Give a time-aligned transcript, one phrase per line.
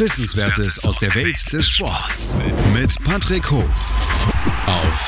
[0.00, 2.26] Wissenswertes aus der Welt des Sports.
[2.72, 3.68] Mit Patrick Hoch.
[4.66, 5.06] Auf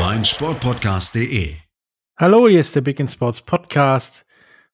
[0.00, 1.54] meinsportpodcast.de.
[2.16, 4.24] Hallo, hier ist der Big in Sports Podcast.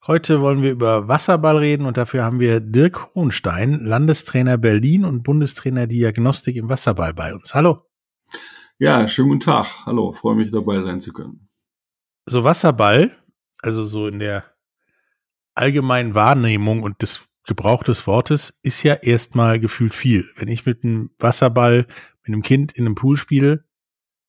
[0.07, 5.25] Heute wollen wir über Wasserball reden und dafür haben wir Dirk Hohenstein, Landestrainer Berlin und
[5.25, 7.53] Bundestrainer Diagnostik im Wasserball bei uns.
[7.57, 7.83] Hallo.
[8.79, 9.85] Ja, schönen guten Tag.
[9.85, 11.49] Hallo, freue mich dabei sein zu können.
[12.25, 13.17] So Wasserball,
[13.63, 14.45] also so in der
[15.57, 20.25] allgemeinen Wahrnehmung und des Gebrauch des Wortes ist ja erstmal gefühlt viel.
[20.37, 21.87] Wenn ich mit einem Wasserball
[22.23, 23.65] mit einem Kind in einem Pool spiele,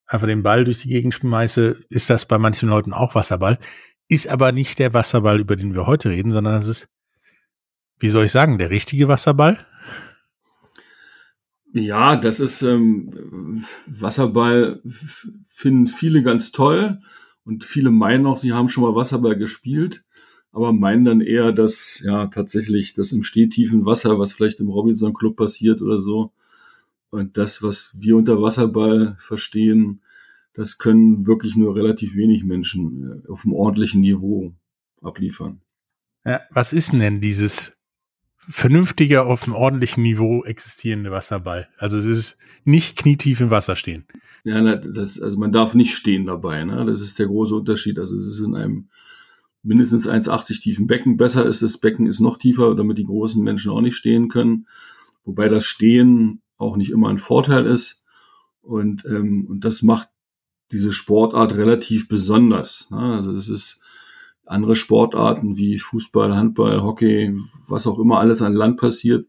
[0.05, 3.59] einfach den Ball durch die Gegend schmeiße, ist das bei manchen Leuten auch Wasserball
[4.11, 6.89] ist aber nicht der Wasserball, über den wir heute reden, sondern das ist,
[7.97, 9.65] wie soll ich sagen, der richtige Wasserball?
[11.71, 14.81] Ja, das ist ähm, Wasserball
[15.47, 16.99] finden viele ganz toll
[17.45, 20.03] und viele meinen auch, sie haben schon mal Wasserball gespielt,
[20.51, 25.13] aber meinen dann eher, dass ja tatsächlich das im stehtiefen Wasser, was vielleicht im Robinson
[25.13, 26.31] Club passiert oder so,
[27.09, 30.01] und das, was wir unter Wasserball verstehen,
[30.53, 34.53] das können wirklich nur relativ wenig Menschen äh, auf einem ordentlichen Niveau
[35.01, 35.61] abliefern.
[36.25, 37.77] Ja, was ist denn dieses
[38.47, 41.67] vernünftige, auf einem ordentlichen Niveau existierende Wasserball?
[41.77, 44.05] Also es ist nicht knietief im Wasser stehen.
[44.43, 46.63] Ja, das, also man darf nicht stehen dabei.
[46.63, 46.85] Ne?
[46.85, 47.99] Das ist der große Unterschied.
[47.99, 48.89] Also es ist in einem
[49.63, 51.17] mindestens 1,80 tiefen Becken.
[51.17, 54.67] Besser ist das Becken ist noch tiefer, damit die großen Menschen auch nicht stehen können.
[55.23, 58.03] Wobei das Stehen auch nicht immer ein Vorteil ist.
[58.61, 60.09] Und, ähm, und das macht
[60.71, 62.89] diese Sportart relativ besonders.
[62.91, 63.15] Ne?
[63.15, 63.81] Also es ist
[64.45, 67.35] andere Sportarten wie Fußball, Handball, Hockey,
[67.67, 69.27] was auch immer alles an Land passiert,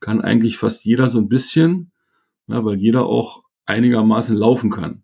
[0.00, 1.92] kann eigentlich fast jeder so ein bisschen,
[2.46, 2.64] ne?
[2.64, 5.02] weil jeder auch einigermaßen laufen kann.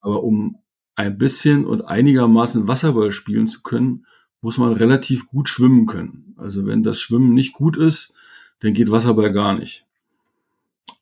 [0.00, 0.58] Aber um
[0.94, 4.06] ein bisschen und einigermaßen Wasserball spielen zu können,
[4.40, 6.34] muss man relativ gut schwimmen können.
[6.36, 8.12] Also wenn das Schwimmen nicht gut ist,
[8.60, 9.86] dann geht Wasserball gar nicht.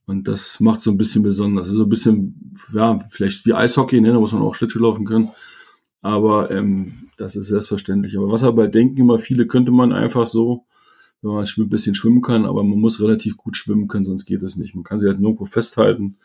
[0.07, 1.69] Und das macht so ein bisschen besonders.
[1.69, 4.13] So ein bisschen, ja, vielleicht wie Eishockey, ne?
[4.13, 5.31] da muss man auch Schlittschuh laufen können.
[6.03, 8.17] Aber ähm, das ist selbstverständlich.
[8.17, 10.65] Aber Wasserball denken immer viele, könnte man einfach so,
[11.23, 14.43] wenn man ein bisschen schwimmen kann, aber man muss relativ gut schwimmen können, sonst geht
[14.43, 14.75] es nicht.
[14.75, 16.17] Man kann sich halt nirgendwo festhalten,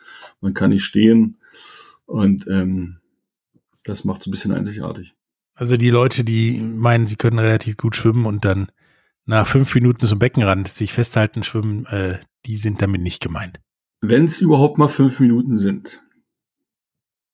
[0.42, 1.38] man kann nicht stehen.
[2.06, 2.98] Und ähm,
[3.86, 5.14] das macht es ein bisschen einzigartig.
[5.56, 8.72] Also die Leute, die meinen, sie können relativ gut schwimmen und dann
[9.26, 13.60] nach fünf Minuten zum Beckenrand sich festhalten, schwimmen, äh, die sind damit nicht gemeint
[14.10, 16.04] wenn es überhaupt mal fünf Minuten sind.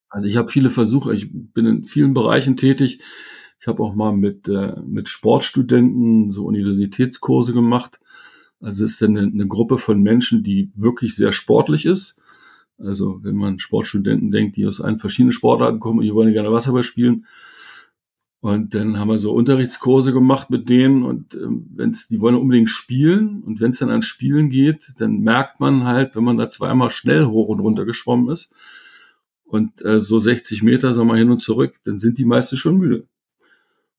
[0.09, 3.01] Also ich habe viele Versuche, ich bin in vielen Bereichen tätig.
[3.59, 8.00] Ich habe auch mal mit, äh, mit Sportstudenten so Universitätskurse gemacht.
[8.59, 12.21] Also es ist eine, eine Gruppe von Menschen, die wirklich sehr sportlich ist.
[12.84, 16.84] Also wenn man Sportstudenten denkt, die aus allen verschiedenen Sportarten kommen, die wollen gerne Wasserball
[16.84, 17.25] spielen,
[18.42, 22.70] und dann haben wir so Unterrichtskurse gemacht mit denen und ähm, wenn's, die wollen unbedingt
[22.70, 26.50] spielen und wenn es dann an Spielen geht, dann merkt man halt, wenn man da
[26.50, 28.52] zweimal schnell hoch und runter geschwommen ist
[29.46, 32.78] und äh, so 60 Meter, sagen wir hin und zurück, dann sind die meisten schon
[32.78, 33.06] müde.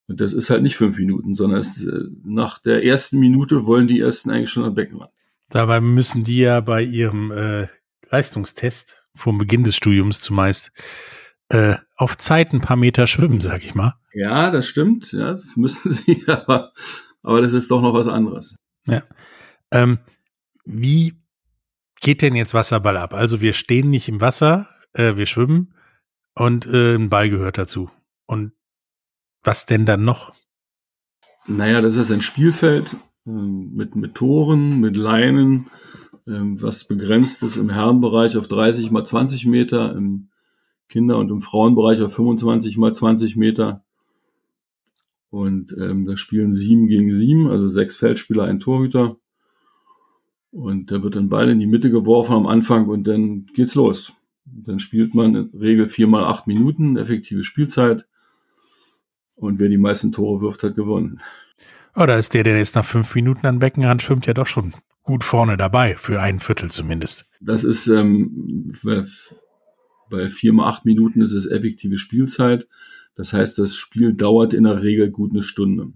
[0.09, 3.87] Und das ist halt nicht fünf Minuten, sondern es, äh, nach der ersten Minute wollen
[3.87, 5.09] die ersten eigentlich schon am Becken ran.
[5.51, 7.69] Dabei müssen die ja bei ihrem äh,
[8.13, 10.71] Leistungstest vor Beginn des Studiums zumeist
[11.49, 13.95] äh, auf Zeit ein paar Meter schwimmen, sag ich mal.
[14.13, 15.13] Ja, das stimmt.
[15.13, 16.73] Ja, das müssen sie, aber,
[17.23, 18.57] aber das ist doch noch was anderes.
[18.87, 19.03] Ja.
[19.71, 19.99] Ähm,
[20.65, 21.15] wie
[22.01, 23.15] geht denn jetzt Wasserball ab?
[23.15, 25.75] Also wir stehen nicht im Wasser, äh, wir schwimmen
[26.35, 27.91] und äh, ein Ball gehört dazu.
[28.27, 28.53] Und
[29.43, 30.35] was denn dann noch?
[31.47, 32.95] Naja, das ist ein Spielfeld
[33.27, 35.71] äh, mit, mit Toren, mit Leinen,
[36.27, 40.29] äh, was begrenzt ist im Herrenbereich auf 30 mal 20 Meter, im
[40.89, 43.83] Kinder- und im Frauenbereich auf 25 mal 20 Meter.
[45.31, 49.17] Und ähm, da spielen sieben gegen sieben, also sechs Feldspieler, ein Torhüter.
[50.51, 54.13] Und da wird dann Ball in die Mitte geworfen am Anfang und dann geht's los.
[54.45, 58.07] dann spielt man in Regel vier mal acht Minuten, effektive Spielzeit.
[59.35, 61.21] Und wer die meisten Tore wirft, hat gewonnen.
[61.97, 64.75] Oh, da ist der, der jetzt nach fünf Minuten an Beckenrand schwimmt, ja doch schon
[65.03, 67.27] gut vorne dabei, für ein Viertel zumindest.
[67.41, 68.73] Das ist, ähm,
[70.11, 72.69] bei vier mal acht Minuten ist es effektive Spielzeit.
[73.15, 75.93] Das heißt, das Spiel dauert in der Regel gut eine Stunde.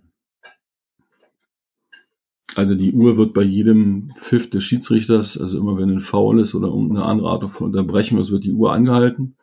[2.56, 6.54] Also die Uhr wird bei jedem Pfiff des Schiedsrichters, also immer wenn ein Foul ist
[6.54, 9.36] oder irgendeine andere Art von Unterbrechung ist, wird die Uhr angehalten.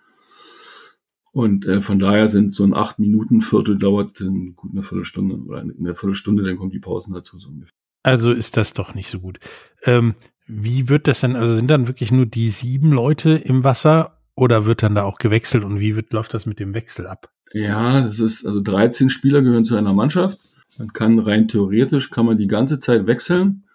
[1.32, 4.24] Und äh, von daher sind so ein acht Minuten Viertel dauert
[4.56, 7.83] gut eine Viertelstunde oder in der Viertelstunde, dann kommen die Pausen dazu so ungefähr.
[8.04, 9.40] Also ist das doch nicht so gut.
[9.84, 10.16] Ähm,
[10.46, 11.36] wie wird das denn?
[11.36, 15.18] Also sind dann wirklich nur die sieben Leute im Wasser oder wird dann da auch
[15.18, 17.32] gewechselt und wie wird, läuft das mit dem Wechsel ab?
[17.54, 20.40] Ja, das ist, also 13 Spieler gehören zu einer Mannschaft.
[20.80, 23.66] Man kann rein theoretisch, kann man die ganze Zeit wechseln.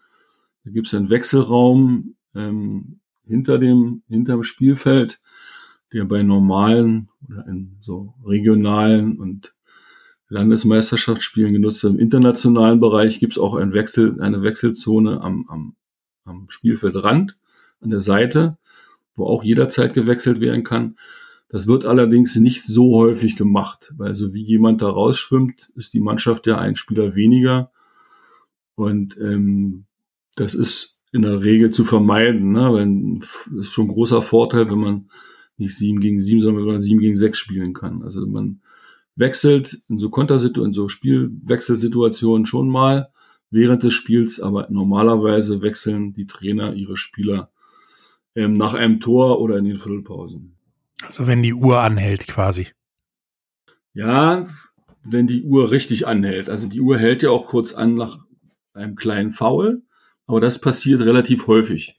[0.64, 5.20] Da gibt es einen Wechselraum ähm, hinter dem, hinter dem Spielfeld
[5.92, 9.54] der bei normalen oder in so regionalen und
[10.28, 11.84] Landesmeisterschaftsspielen genutzt.
[11.84, 15.76] Im internationalen Bereich gibt es auch ein Wechsel, eine Wechselzone am, am,
[16.25, 17.38] am Spielfeldrand,
[17.80, 18.58] an der Seite,
[19.14, 20.96] wo auch jederzeit gewechselt werden kann.
[21.48, 26.00] Das wird allerdings nicht so häufig gemacht, weil so wie jemand da rausschwimmt, ist die
[26.00, 27.70] Mannschaft ja ein Spieler weniger.
[28.75, 29.86] Und ähm,
[30.36, 32.52] das ist in der Regel zu vermeiden.
[32.52, 33.19] Ne?
[33.50, 35.10] Das ist schon ein großer Vorteil, wenn man
[35.56, 38.02] nicht sieben gegen sieben, sondern wenn man sieben gegen sechs spielen kann.
[38.02, 38.60] Also man
[39.18, 43.10] wechselt in so Kontersituationen, in so Spielwechselsituationen schon mal
[43.50, 47.50] während des Spiels, aber normalerweise wechseln die Trainer ihre Spieler
[48.34, 50.56] ähm, nach einem Tor oder in den Viertelpausen.
[51.02, 52.68] Also wenn die Uhr anhält quasi.
[53.92, 54.46] Ja,
[55.02, 56.48] wenn die Uhr richtig anhält.
[56.48, 58.18] Also die Uhr hält ja auch kurz an nach
[58.74, 59.82] einem kleinen Foul,
[60.26, 61.98] aber das passiert relativ häufig.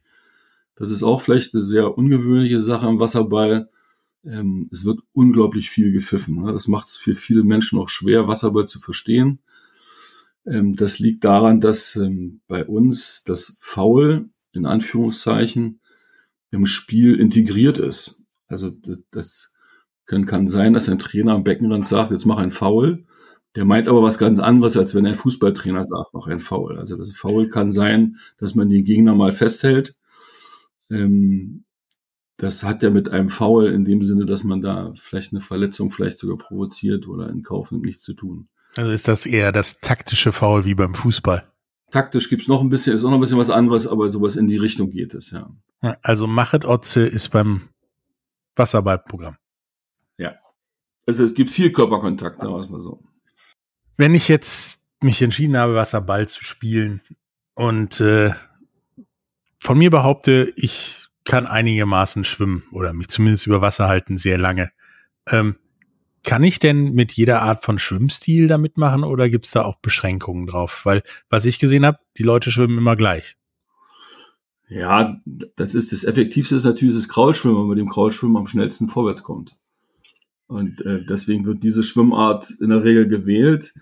[0.76, 3.70] Das ist auch vielleicht eine sehr ungewöhnliche Sache am Wasserball.
[4.26, 6.44] Ähm, es wird unglaublich viel gepfiffen.
[6.44, 6.52] Ne?
[6.52, 9.40] Das macht es für viele Menschen auch schwer, Wasserball zu verstehen.
[10.46, 15.80] Ähm, das liegt daran, dass ähm, bei uns das Foul in Anführungszeichen
[16.52, 18.22] im Spiel integriert ist.
[18.48, 18.72] Also
[19.12, 19.54] das
[20.06, 23.06] kann, kann sein, dass ein Trainer am Beckenrand sagt, jetzt mach ein Foul.
[23.56, 26.78] Der meint aber was ganz anderes, als wenn ein Fußballtrainer sagt, mach ein Foul.
[26.78, 29.96] Also das Foul kann sein, dass man den Gegner mal festhält
[30.90, 31.64] ähm,
[32.40, 35.92] das hat ja mit einem Foul in dem Sinne, dass man da vielleicht eine Verletzung
[35.92, 38.48] vielleicht sogar provoziert oder in Kauf nimmt, nichts zu tun.
[38.78, 41.52] Also ist das eher das taktische Foul wie beim Fußball?
[41.92, 44.48] Taktisch gibt's noch ein bisschen, ist auch noch ein bisschen was anderes, aber sowas in
[44.48, 45.50] die Richtung geht es, ja.
[46.02, 47.70] Also Machet Otze ist beim
[48.56, 49.36] Wasserballprogramm.
[50.18, 50.36] Ja.
[51.06, 53.04] Also es gibt viel Körperkontakt, sagen wir es mal so.
[53.98, 57.02] Wenn ich jetzt mich entschieden habe, Wasserball zu spielen
[57.56, 58.32] und äh,
[59.60, 64.72] von mir behaupte, ich kann einigermaßen schwimmen oder mich zumindest über Wasser halten sehr lange.
[65.30, 65.56] Ähm,
[66.24, 70.48] kann ich denn mit jeder Art von Schwimmstil da mitmachen oder gibt's da auch Beschränkungen
[70.48, 70.86] drauf?
[70.86, 73.38] Weil, was ich gesehen habe, die Leute schwimmen immer gleich.
[74.68, 75.20] Ja,
[75.56, 78.88] das ist das Effektivste ist natürlich das Kraulschwimmen, weil man mit dem Kraulschwimmen am schnellsten
[78.88, 79.56] vorwärts kommt.
[80.48, 83.74] Und äh, deswegen wird diese Schwimmart in der Regel gewählt.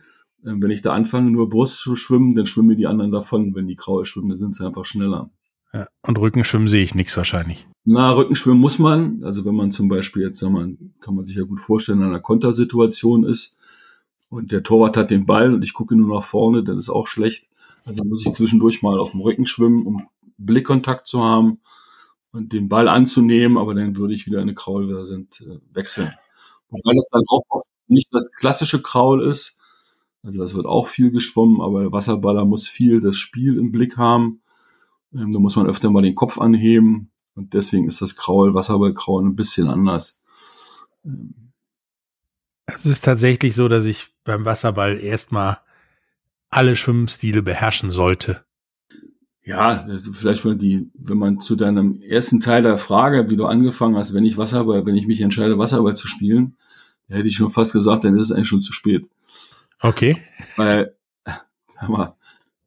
[0.43, 3.55] Äh, wenn ich da anfange, nur Brust zu schwimmen, dann schwimmen die anderen davon.
[3.55, 5.29] Wenn die Kraul schwimmen, dann sind sie einfach schneller.
[6.01, 7.67] Und Rückenschwimmen sehe ich nichts wahrscheinlich.
[7.83, 9.23] Na, Rückenschwimmen muss man.
[9.23, 12.07] Also wenn man zum Beispiel jetzt, sag mal, kann man sich ja gut vorstellen, in
[12.07, 13.57] einer Kontersituation ist
[14.29, 17.07] und der Torwart hat den Ball und ich gucke nur nach vorne, dann ist auch
[17.07, 17.47] schlecht.
[17.85, 21.59] Also muss ich zwischendurch mal auf dem Rücken schwimmen, um Blickkontakt zu haben
[22.31, 26.13] und den Ball anzunehmen, aber dann würde ich wieder eine Kraul, sind, äh, wechseln.
[26.69, 29.57] Wobei das dann auch oft nicht das klassische Kraul ist.
[30.23, 33.97] Also das wird auch viel geschwommen, aber der Wasserballer muss viel das Spiel im Blick
[33.97, 34.41] haben
[35.13, 39.23] ähm, da muss man öfter mal den Kopf anheben und deswegen ist das Kraul, Wasserballkraul
[39.23, 40.21] ein bisschen anders.
[41.05, 41.51] Ähm.
[42.65, 45.59] Es ist tatsächlich so, dass ich beim Wasserball erstmal
[46.49, 48.43] alle Schwimmstile beherrschen sollte.
[49.45, 53.95] Ja, vielleicht mal die, wenn man zu deinem ersten Teil der Frage, wie du angefangen
[53.95, 56.57] hast, wenn ich Wasserball, wenn ich mich entscheide, Wasserball zu spielen,
[57.07, 59.07] hätte ich schon fast gesagt, dann ist es eigentlich schon zu spät.
[59.79, 60.21] Okay.
[60.57, 62.16] Weil, sag mal,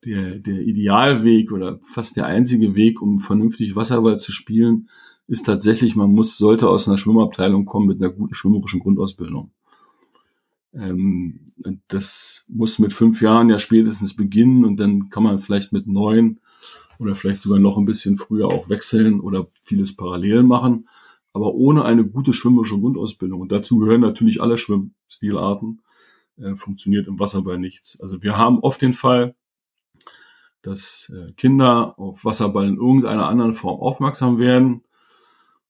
[0.05, 4.89] der, der Idealweg oder fast der einzige Weg, um vernünftig Wasserball zu spielen,
[5.27, 9.53] ist tatsächlich, man muss, sollte aus einer Schwimmabteilung kommen mit einer guten schwimmerischen Grundausbildung.
[10.73, 11.41] Ähm,
[11.89, 16.41] das muss mit fünf Jahren ja spätestens beginnen und dann kann man vielleicht mit neun
[16.99, 20.89] oder vielleicht sogar noch ein bisschen früher auch wechseln oder vieles parallel machen.
[21.33, 25.81] Aber ohne eine gute schwimmerische Grundausbildung, und dazu gehören natürlich alle Schwimmstilarten,
[26.39, 28.01] äh, funktioniert im Wasserball nichts.
[28.01, 29.35] Also wir haben oft den Fall,
[30.63, 34.83] dass äh, Kinder auf Wasserball in irgendeiner anderen Form aufmerksam werden,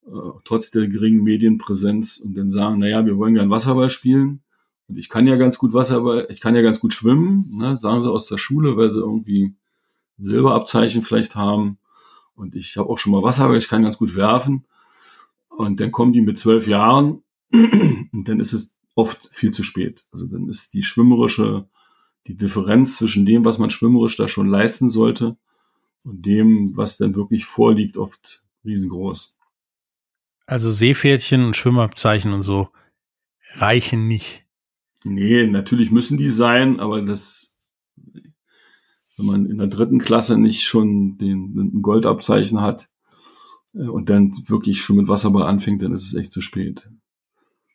[0.06, 0.10] äh,
[0.44, 4.42] trotz der geringen Medienpräsenz und dann sagen, naja, wir wollen gern Wasserball spielen.
[4.88, 8.02] Und ich kann ja ganz gut Wasserball, ich kann ja ganz gut schwimmen, ne, sagen
[8.02, 9.54] sie aus der Schule, weil sie irgendwie
[10.18, 11.78] Silberabzeichen vielleicht haben.
[12.34, 14.64] Und ich habe auch schon mal Wasserball, ich kann ganz gut werfen.
[15.48, 20.06] Und dann kommen die mit zwölf Jahren und dann ist es oft viel zu spät.
[20.10, 21.68] Also dann ist die schwimmerische
[22.26, 25.36] die Differenz zwischen dem, was man schwimmerisch da schon leisten sollte
[26.04, 29.36] und dem, was dann wirklich vorliegt, oft riesengroß.
[30.46, 32.68] Also Seepferdchen und Schwimmabzeichen und so
[33.54, 34.44] reichen nicht.
[35.04, 37.56] Nee, natürlich müssen die sein, aber das,
[39.16, 42.90] wenn man in der dritten Klasse nicht schon den, den Goldabzeichen hat
[43.74, 46.90] äh, und dann wirklich schon mit Wasserball anfängt, dann ist es echt zu spät.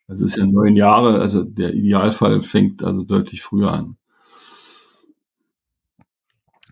[0.08, 3.98] Also es ist ja neun Jahre, also der Idealfall fängt also deutlich früher an.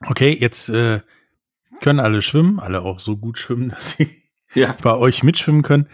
[0.08, 1.02] Okay, jetzt äh,
[1.82, 4.10] können alle schwimmen, alle auch so gut schwimmen, dass sie
[4.54, 4.76] Ja.
[4.82, 5.88] bei euch mitschwimmen können.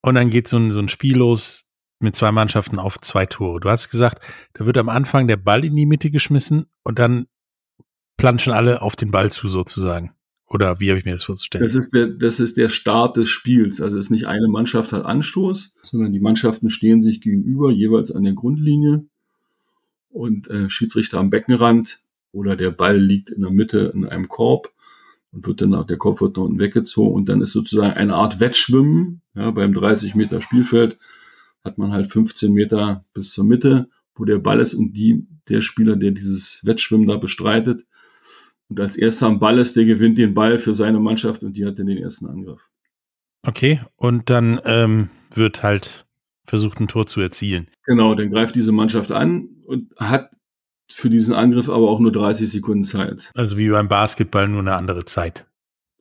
[0.00, 1.66] Und dann geht so ein, so ein Spiel los
[2.00, 3.60] mit zwei Mannschaften auf zwei Tore.
[3.60, 4.22] Du hast gesagt,
[4.54, 7.26] da wird am Anfang der Ball in die Mitte geschmissen und dann
[8.16, 10.12] planschen alle auf den Ball zu sozusagen.
[10.48, 11.64] Oder wie habe ich mir das vorzustellen?
[11.64, 13.80] Das ist der, das ist der Start des Spiels.
[13.80, 18.12] Also es ist nicht eine Mannschaft hat Anstoß, sondern die Mannschaften stehen sich gegenüber, jeweils
[18.12, 19.04] an der Grundlinie
[20.10, 22.00] und äh, Schiedsrichter am Beckenrand
[22.32, 24.72] oder der Ball liegt in der Mitte in einem Korb
[25.30, 28.40] und wird dann, der Kopf wird nach unten weggezogen und dann ist sozusagen eine Art
[28.40, 29.22] Wettschwimmen.
[29.34, 30.98] Ja, beim 30 Meter Spielfeld
[31.64, 35.60] hat man halt 15 Meter bis zur Mitte, wo der Ball ist und die, der
[35.60, 37.86] Spieler, der dieses Wettschwimmen da bestreitet
[38.72, 41.66] und als erster am Ball ist, der gewinnt den Ball für seine Mannschaft und die
[41.66, 42.70] hat dann den ersten Angriff.
[43.46, 46.06] Okay, und dann ähm, wird halt
[46.46, 47.68] versucht, ein Tor zu erzielen.
[47.84, 50.30] Genau, dann greift diese Mannschaft an und hat
[50.92, 53.30] für diesen Angriff aber auch nur 30 Sekunden Zeit.
[53.34, 55.46] Also wie beim Basketball nur eine andere Zeit.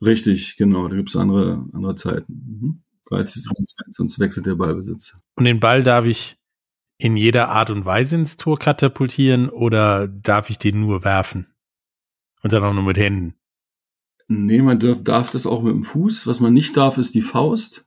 [0.01, 2.33] Richtig, genau, da gibt's andere, andere Zeiten.
[2.33, 2.83] Mhm.
[3.05, 5.19] 30 Sekunden Zeit, sonst wechselt der Ballbesitzer.
[5.35, 6.37] Und den Ball darf ich
[6.97, 11.47] in jeder Art und Weise ins Tor katapultieren oder darf ich den nur werfen?
[12.43, 13.35] Und dann auch nur mit Händen.
[14.27, 16.25] Nee, man darf, darf das auch mit dem Fuß.
[16.25, 17.85] Was man nicht darf, ist die Faust.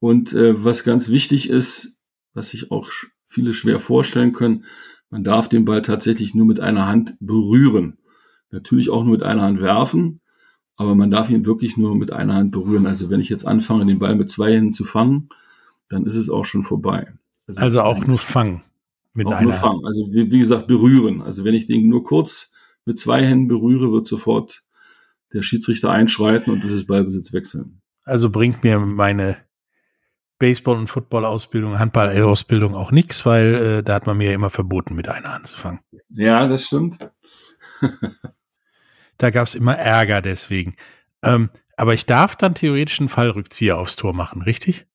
[0.00, 1.98] Und äh, was ganz wichtig ist,
[2.34, 2.90] was sich auch
[3.26, 4.64] viele schwer vorstellen können,
[5.10, 7.98] man darf den Ball tatsächlich nur mit einer Hand berühren.
[8.50, 10.20] Natürlich auch nur mit einer Hand werfen,
[10.76, 12.86] aber man darf ihn wirklich nur mit einer Hand berühren.
[12.86, 15.28] Also wenn ich jetzt anfange, den Ball mit zwei Händen zu fangen,
[15.88, 17.12] dann ist es auch schon vorbei.
[17.56, 18.62] Also auch nur fangen.
[19.14, 19.60] Mit auch einer nur Hand.
[19.62, 19.86] fangen.
[19.86, 21.22] Also wie, wie gesagt, berühren.
[21.22, 22.52] Also wenn ich den nur kurz
[22.84, 24.62] mit zwei Händen berühre, wird sofort
[25.32, 27.80] der Schiedsrichter einschreiten und dieses Ballbesitz wechseln.
[28.04, 29.36] Also bringt mir meine
[30.38, 34.94] Baseball- und Football-Ausbildung, Handball-Ausbildung auch nichts, weil äh, da hat man mir ja immer verboten,
[34.94, 35.80] mit einer Hand zu fangen.
[36.10, 36.98] Ja, das stimmt.
[39.18, 40.76] Da gab es immer Ärger deswegen.
[41.24, 44.86] Ähm, aber ich darf dann theoretisch einen Fallrückzieher aufs Tor machen, richtig?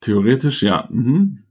[0.00, 0.88] Theoretisch, ja.
[0.90, 1.44] Mhm.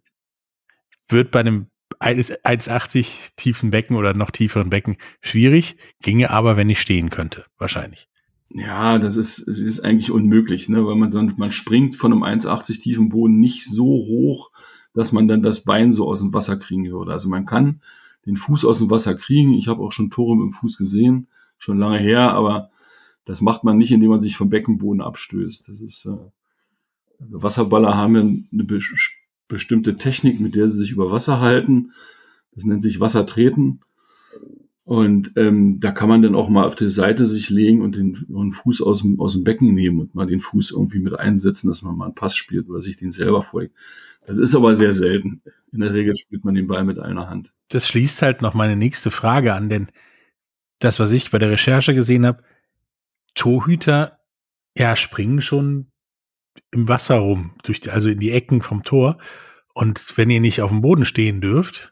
[1.08, 1.68] Wird bei einem
[2.00, 8.10] 1,80 tiefen Becken oder noch tieferen Becken schwierig, ginge aber, wenn ich stehen könnte, wahrscheinlich.
[8.54, 10.86] Ja, das ist, es ist eigentlich unmöglich, ne?
[10.86, 14.52] weil man man springt von einem 1,80 tiefen Boden nicht so hoch,
[14.94, 17.14] dass man dann das Bein so aus dem Wasser kriegen würde.
[17.14, 17.82] Also man kann
[18.26, 19.54] den Fuß aus dem Wasser kriegen.
[19.54, 21.28] Ich habe auch schon Tore mit dem Fuß gesehen,
[21.58, 22.72] schon lange her, aber
[23.26, 25.70] das macht man nicht, indem man sich vom Beckenboden abstößt.
[25.70, 26.18] Das ist, äh,
[27.20, 28.80] also Wasserballer haben ja eine be
[29.48, 31.92] bestimmte Technik, mit der sie sich über Wasser halten.
[32.54, 33.82] Das nennt sich Wassertreten.
[34.84, 38.14] Und ähm, da kann man dann auch mal auf die Seite sich legen und den,
[38.28, 41.70] den Fuß aus dem, aus dem Becken nehmen und mal den Fuß irgendwie mit einsetzen,
[41.70, 43.76] dass man mal einen Pass spielt oder sich den selber folgt.
[44.26, 45.42] Das ist aber sehr selten.
[45.72, 47.54] In der Regel spielt man den Ball mit einer Hand.
[47.70, 49.88] Das schließt halt noch meine nächste Frage an, denn
[50.80, 52.44] das, was ich bei der Recherche gesehen habe,
[53.36, 54.20] Torhüter,
[54.76, 55.88] ja, springen schon
[56.72, 59.18] im Wasser rum, durch die, also in die Ecken vom Tor.
[59.74, 61.91] Und wenn ihr nicht auf dem Boden stehen dürft,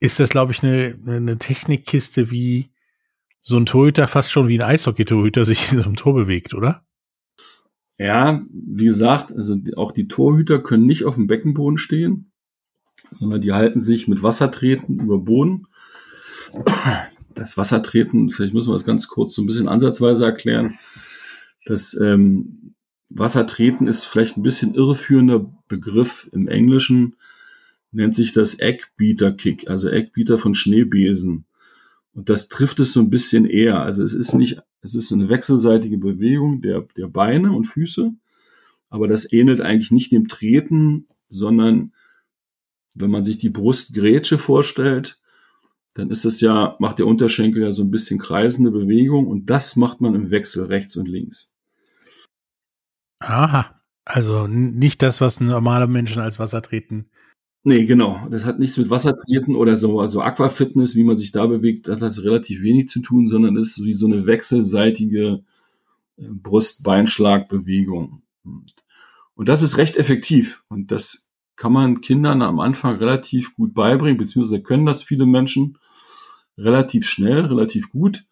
[0.00, 2.70] ist das, glaube ich, eine, eine Technikkiste, wie
[3.40, 6.84] so ein Torhüter fast schon wie ein Eishockey-Torhüter sich in so einem Tor bewegt, oder?
[7.98, 12.30] Ja, wie gesagt, also auch die Torhüter können nicht auf dem Beckenboden stehen,
[13.10, 15.66] sondern die halten sich mit Wassertreten über Boden.
[17.34, 20.78] Das Wassertreten, vielleicht müssen wir das ganz kurz so ein bisschen ansatzweise erklären.
[21.66, 22.74] Das ähm,
[23.08, 27.16] Wassertreten ist vielleicht ein bisschen irreführender Begriff im Englischen,
[27.90, 31.46] nennt sich das Eggbeater Kick, also Eggbeater von Schneebesen.
[32.12, 33.80] Und das trifft es so ein bisschen eher.
[33.80, 38.12] Also es ist nicht, es ist eine wechselseitige Bewegung der, der Beine und Füße,
[38.90, 41.92] aber das ähnelt eigentlich nicht dem Treten, sondern
[42.94, 45.18] wenn man sich die Brustgrätsche vorstellt,
[45.94, 49.76] dann ist es ja, macht der Unterschenkel ja so ein bisschen kreisende Bewegung und das
[49.76, 51.52] macht man im Wechsel rechts und links.
[53.20, 53.74] Aha.
[54.04, 57.10] Also nicht das, was normale Menschen als Wassertreten.
[57.68, 58.26] Nee, genau.
[58.30, 62.00] Das hat nichts mit Wassertreten oder so, also Aquafitness, wie man sich da bewegt, das
[62.00, 65.44] hat relativ wenig zu tun, sondern ist wie so eine wechselseitige
[66.16, 68.22] äh, Brust-Beinschlag-Bewegung.
[69.34, 70.64] Und das ist recht effektiv.
[70.70, 75.76] Und das kann man Kindern am Anfang relativ gut beibringen, beziehungsweise können das viele Menschen
[76.56, 78.24] relativ schnell, relativ gut.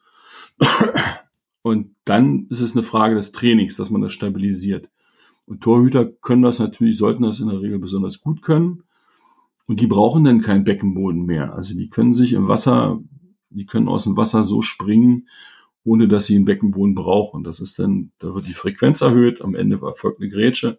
[1.61, 4.89] Und dann ist es eine Frage des Trainings, dass man das stabilisiert.
[5.45, 8.83] Und Torhüter können das natürlich, sollten das in der Regel besonders gut können.
[9.67, 11.55] Und die brauchen dann keinen Beckenboden mehr.
[11.55, 13.01] Also die können sich im Wasser,
[13.51, 15.29] die können aus dem Wasser so springen,
[15.85, 17.45] ohne dass sie einen Beckenboden brauchen.
[17.45, 20.79] Das ist dann, da wird die Frequenz erhöht, am Ende erfolgt eine Grätsche.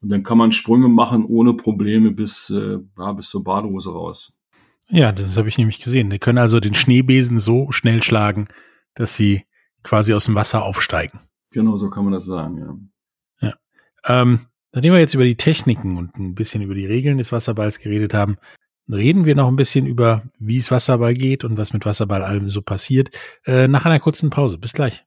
[0.00, 4.32] Und dann kann man Sprünge machen ohne Probleme bis, äh, ja, bis zur Badehose raus.
[4.88, 6.10] Ja, das habe ich nämlich gesehen.
[6.10, 8.48] Die können also den Schneebesen so schnell schlagen,
[8.94, 9.44] dass sie
[9.82, 11.20] quasi aus dem Wasser aufsteigen.
[11.50, 12.76] Genau, so kann man das sagen, ja.
[14.06, 14.40] Ähm,
[14.76, 18.12] nachdem wir jetzt über die Techniken und ein bisschen über die Regeln des Wasserballs geredet
[18.12, 18.36] haben,
[18.92, 22.50] reden wir noch ein bisschen über, wie es Wasserball geht und was mit Wasserball allem
[22.50, 23.08] so passiert,
[23.46, 24.58] äh, nach einer kurzen Pause.
[24.58, 25.06] Bis gleich.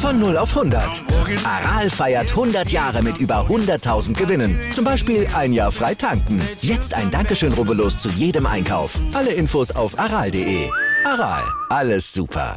[0.00, 1.04] Von 0 auf 100.
[1.44, 4.58] Aral feiert 100 Jahre mit über 100.000 Gewinnen.
[4.72, 6.40] Zum Beispiel ein Jahr frei tanken.
[6.62, 8.98] Jetzt ein Dankeschön, rubbellos zu jedem Einkauf.
[9.12, 10.70] Alle Infos auf aral.de.
[11.04, 12.56] Aral, alles super.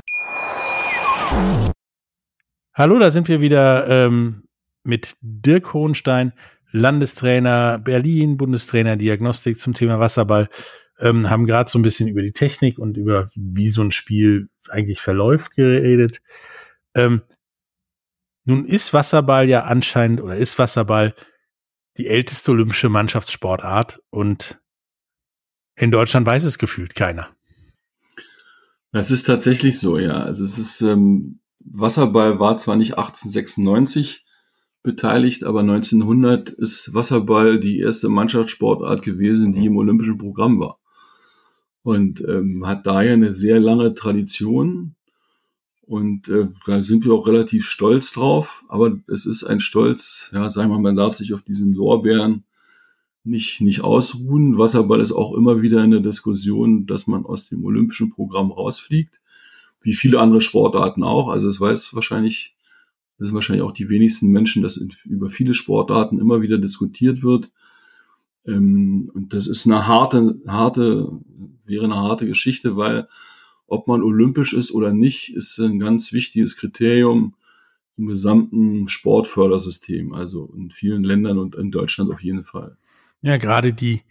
[2.73, 4.43] Hallo, da sind wir wieder ähm,
[4.85, 6.31] mit Dirk Hohenstein,
[6.71, 10.47] Landestrainer Berlin, Bundestrainer Diagnostik zum Thema Wasserball.
[10.97, 14.47] Ähm, haben gerade so ein bisschen über die Technik und über wie so ein Spiel
[14.69, 16.21] eigentlich verläuft geredet.
[16.95, 17.23] Ähm,
[18.45, 21.15] nun ist Wasserball ja anscheinend oder ist Wasserball
[21.97, 24.59] die älteste olympische Mannschaftssportart und
[25.75, 27.29] in Deutschland weiß es gefühlt keiner.
[28.91, 30.23] Das ist tatsächlich so, ja.
[30.23, 34.25] Also es ist, ähm, Wasserball war zwar nicht 1896
[34.83, 40.79] beteiligt, aber 1900 ist Wasserball die erste Mannschaftssportart gewesen, die im olympischen Programm war.
[41.81, 44.95] Und ähm, hat daher eine sehr lange Tradition.
[45.85, 48.63] Und äh, da sind wir auch relativ stolz drauf.
[48.69, 52.45] Aber es ist ein Stolz, ja, sagen wir mal, man darf sich auf diesen Lorbeeren
[53.23, 54.57] nicht, nicht ausruhen.
[54.57, 59.19] Wasserball ist auch immer wieder in der Diskussion, dass man aus dem olympischen Programm rausfliegt.
[59.81, 61.27] Wie viele andere Sportarten auch.
[61.27, 62.55] Also es weiß wahrscheinlich,
[63.17, 67.51] sind wahrscheinlich auch die wenigsten Menschen, dass in, über viele Sportarten immer wieder diskutiert wird.
[68.45, 71.11] Ähm, und das ist eine harte, harte,
[71.65, 73.07] wäre eine harte Geschichte, weil
[73.67, 77.35] ob man olympisch ist oder nicht, ist ein ganz wichtiges Kriterium
[77.97, 82.77] im gesamten Sportfördersystem, also in vielen Ländern und in Deutschland auf jeden Fall.
[83.21, 84.01] Ja, gerade die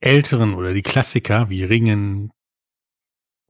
[0.00, 2.32] älteren oder die Klassiker wie Ringen,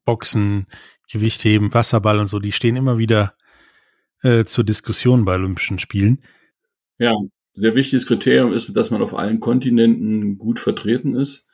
[0.05, 0.67] Boxen,
[1.11, 3.35] Gewichtheben, Wasserball und so, die stehen immer wieder
[4.23, 6.21] äh, zur Diskussion bei Olympischen Spielen.
[6.99, 7.13] Ja,
[7.55, 11.50] sehr wichtiges Kriterium ist, dass man auf allen Kontinenten gut vertreten ist.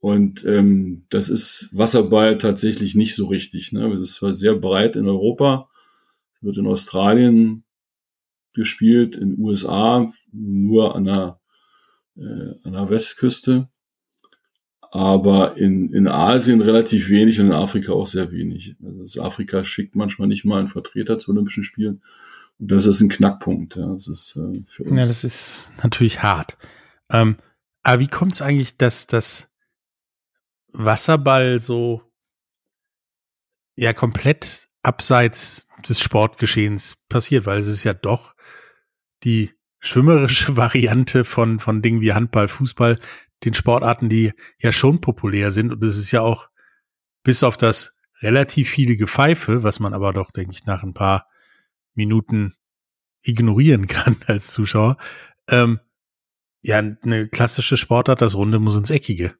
[0.00, 3.72] Und ähm, das ist Wasserball tatsächlich nicht so richtig.
[3.72, 3.90] Ne?
[3.90, 5.68] Das ist zwar sehr breit in Europa,
[6.40, 7.64] wird in Australien
[8.54, 11.40] gespielt, in den USA nur an der,
[12.16, 13.68] äh, an der Westküste,
[14.90, 18.76] aber in, in Asien relativ wenig und in Afrika auch sehr wenig.
[19.00, 22.02] Also Afrika schickt manchmal nicht mal einen Vertreter zu Olympischen Spielen.
[22.58, 23.76] Und das ist ein Knackpunkt.
[23.76, 23.92] Ja.
[23.92, 24.96] Das ist äh, für uns.
[24.96, 26.56] Ja, das ist natürlich hart.
[27.10, 27.36] Ähm,
[27.82, 29.48] aber wie kommt es eigentlich, dass das
[30.78, 32.02] Wasserball so
[33.76, 38.34] ja komplett abseits des Sportgeschehens passiert, weil es ist ja doch
[39.24, 42.98] die schwimmerische Variante von, von Dingen wie Handball, Fußball,
[43.44, 45.72] den Sportarten, die ja schon populär sind.
[45.72, 46.48] Und es ist ja auch
[47.22, 51.28] bis auf das relativ viele Gepfeife, was man aber doch, denke ich, nach ein paar
[51.94, 52.54] Minuten
[53.22, 54.96] ignorieren kann als Zuschauer,
[55.48, 55.80] ähm,
[56.60, 59.34] ja, eine klassische Sportart, das Runde muss ins Eckige.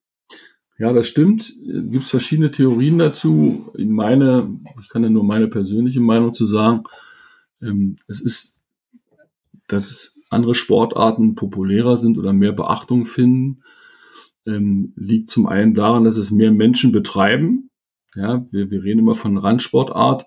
[0.78, 1.54] Ja, das stimmt.
[1.60, 3.72] Gibt es verschiedene Theorien dazu.
[3.76, 4.48] Meine,
[4.80, 6.84] ich kann ja nur meine persönliche Meinung zu sagen.
[7.60, 8.60] Ähm, es ist,
[9.66, 13.62] dass andere Sportarten populärer sind oder mehr Beachtung finden,
[14.46, 17.70] ähm, liegt zum einen daran, dass es mehr Menschen betreiben.
[18.14, 20.26] Ja, wir, wir reden immer von Randsportart,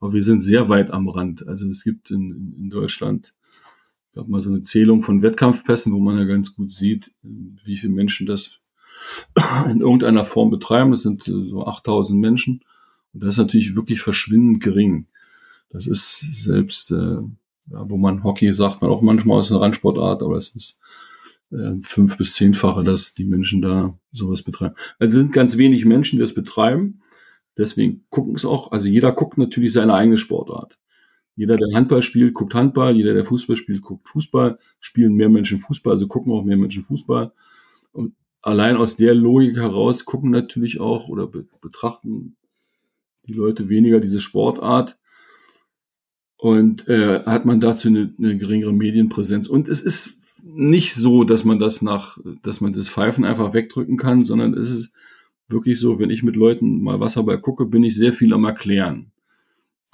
[0.00, 1.46] aber wir sind sehr weit am Rand.
[1.46, 3.34] Also es gibt in, in Deutschland,
[4.06, 7.76] ich glaube mal so eine Zählung von Wettkampfpässen, wo man ja ganz gut sieht, wie
[7.76, 8.60] viele Menschen das
[9.70, 10.90] in irgendeiner Form betreiben.
[10.90, 12.60] Das sind äh, so 8000 Menschen.
[13.12, 15.06] Und das ist natürlich wirklich verschwindend gering.
[15.70, 17.18] Das ist selbst, äh,
[17.66, 20.78] wo man Hockey sagt, man auch manchmal ist eine Randsportart, aber es ist
[21.50, 24.74] äh, fünf bis zehnfache, dass die Menschen da sowas betreiben.
[24.98, 27.00] Also es sind ganz wenig Menschen, die das betreiben.
[27.56, 30.76] Deswegen gucken es auch, also jeder guckt natürlich seine eigene Sportart.
[31.36, 32.94] Jeder, der Handball spielt, guckt Handball.
[32.94, 34.58] Jeder, der Fußball spielt, guckt Fußball.
[34.78, 37.32] Spielen mehr Menschen Fußball, also gucken auch mehr Menschen Fußball.
[38.44, 42.36] Allein aus der Logik heraus gucken natürlich auch oder be betrachten
[43.26, 44.98] die Leute weniger diese Sportart.
[46.36, 49.48] Und äh, hat man dazu eine, eine geringere Medienpräsenz.
[49.48, 53.96] Und es ist nicht so, dass man das nach, dass man das Pfeifen einfach wegdrücken
[53.96, 54.92] kann, sondern es ist
[55.48, 59.12] wirklich so, wenn ich mit Leuten mal Wasserball gucke, bin ich sehr viel am Erklären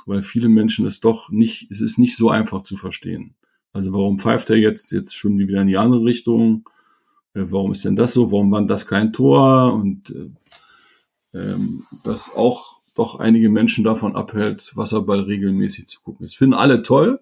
[0.06, 3.34] weil viele Menschen es doch nicht, es ist nicht so einfach zu verstehen.
[3.72, 4.90] Also warum pfeift er jetzt?
[4.90, 6.68] Jetzt schwimmen die wieder in die andere Richtung.
[7.34, 8.32] Äh, warum ist denn das so?
[8.32, 9.74] Warum war das kein Tor?
[9.74, 16.24] Und äh, ähm, dass auch doch einige Menschen davon abhält, Wasserball regelmäßig zu gucken.
[16.24, 17.20] Es finden alle toll.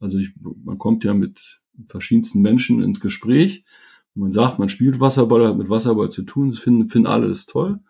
[0.00, 0.30] Also ich,
[0.64, 3.64] man kommt ja mit verschiedensten Menschen ins Gespräch.
[4.14, 6.50] Man sagt, man spielt Wasserball, hat mit Wasserball zu tun.
[6.50, 7.80] Das finden, finden alle das toll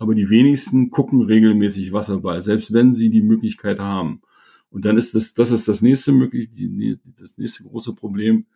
[0.00, 4.22] aber die wenigsten gucken regelmäßig Wasserball, selbst wenn sie die Möglichkeit haben.
[4.70, 8.46] Und dann ist das, das ist das nächste möglich, die, das nächste große Problem.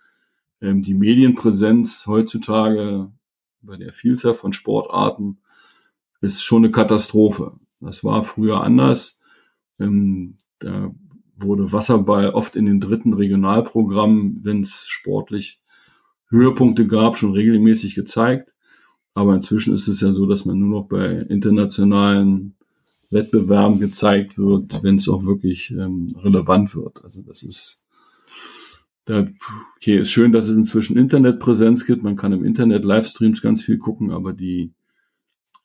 [0.61, 3.11] Ähm, die Medienpräsenz heutzutage
[3.63, 5.39] bei der Vielzahl von Sportarten
[6.21, 7.53] ist schon eine Katastrophe.
[7.81, 9.21] Das war früher anders.
[9.79, 10.95] Ähm, da
[11.37, 15.61] wurde Wasserball oft in den dritten Regionalprogrammen, wenn es sportlich
[16.29, 18.55] Höhepunkte gab, schon regelmäßig gezeigt.
[19.15, 22.57] Aber inzwischen ist es ja so, dass man nur noch bei internationalen
[23.11, 27.05] Wettbewerben gezeigt wird, wenn es auch wirklich ähm, relevant wird.
[27.05, 27.84] Also das ist,
[29.09, 32.03] okay, ist schön, dass es inzwischen Internetpräsenz gibt.
[32.03, 34.73] Man kann im Internet Livestreams ganz viel gucken, aber die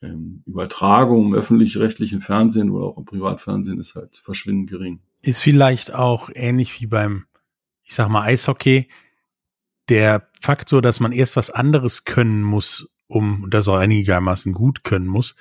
[0.01, 4.99] ähm, Übertragung im öffentlich-rechtlichen Fernsehen oder auch im Privatfernsehen ist halt verschwindend gering.
[5.21, 7.25] Ist vielleicht auch ähnlich wie beim,
[7.83, 8.87] ich sag mal, Eishockey,
[9.89, 15.07] der Faktor, dass man erst was anderes können muss, um, das auch einigermaßen gut können
[15.07, 15.35] muss,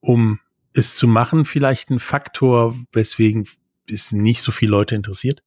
[0.00, 0.38] um
[0.72, 3.46] es zu machen, vielleicht ein Faktor, weswegen
[3.88, 5.42] es nicht so viele Leute interessiert?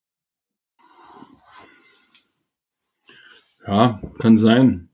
[3.66, 4.90] Ja, kann sein.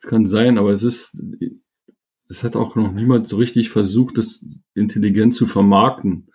[0.00, 1.22] Es kann sein, aber es ist,
[2.28, 6.26] es hat auch noch niemand so richtig versucht, das intelligent zu vermarkten.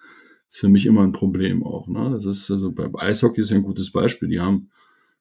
[0.47, 1.87] Das ist für mich immer ein Problem auch.
[1.87, 2.11] Ne?
[2.11, 4.29] Das ist also beim Eishockey ist ja ein gutes Beispiel.
[4.29, 4.69] Die haben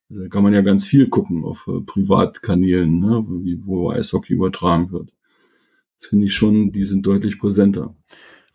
[0.09, 4.93] da kann man ja ganz viel gucken auf äh, Privatkanälen, ne, wie, wo Eishockey übertragen
[4.93, 5.11] wird.
[5.99, 7.97] Das finde ich schon, die sind deutlich präsenter.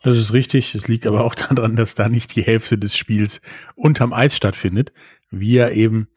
[0.04, 0.74] Das ist richtig.
[0.76, 3.42] Es liegt aber auch daran, dass da nicht die Hälfte des Spiels
[3.76, 4.94] unterm Eis stattfindet,
[5.30, 6.08] wie ja eben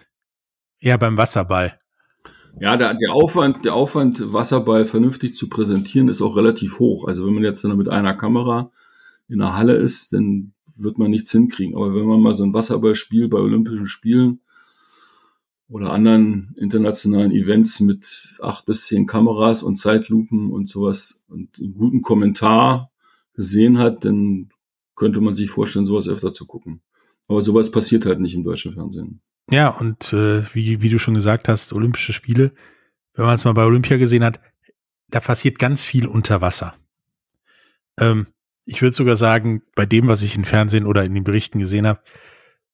[0.80, 1.78] ja beim Wasserball.
[2.60, 7.08] Ja, der, der Aufwand, der Aufwand, Wasserball vernünftig zu präsentieren, ist auch relativ hoch.
[7.08, 8.70] Also wenn man jetzt mit einer Kamera
[9.28, 11.74] in der Halle ist, dann wird man nichts hinkriegen.
[11.74, 14.40] Aber wenn man mal so ein Wasserballspiel bei Olympischen Spielen
[15.68, 21.74] oder anderen internationalen Events mit acht bis zehn Kameras und Zeitlupen und sowas und einen
[21.74, 22.92] guten Kommentar
[23.34, 24.50] gesehen hat, dann
[24.94, 26.82] könnte man sich vorstellen, sowas öfter zu gucken.
[27.26, 29.20] Aber sowas passiert halt nicht im deutschen Fernsehen.
[29.50, 32.52] Ja, und äh, wie, wie du schon gesagt hast, Olympische Spiele,
[33.14, 34.40] wenn man es mal bei Olympia gesehen hat,
[35.08, 36.74] da passiert ganz viel unter Wasser.
[38.00, 38.26] Ähm,
[38.64, 41.86] ich würde sogar sagen, bei dem, was ich im Fernsehen oder in den Berichten gesehen
[41.86, 42.00] habe,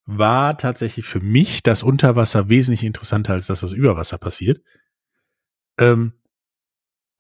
[0.06, 4.61] war tatsächlich für mich das Unterwasser wesentlich interessanter als dass das Überwasser passiert.
[5.78, 6.12] Ähm,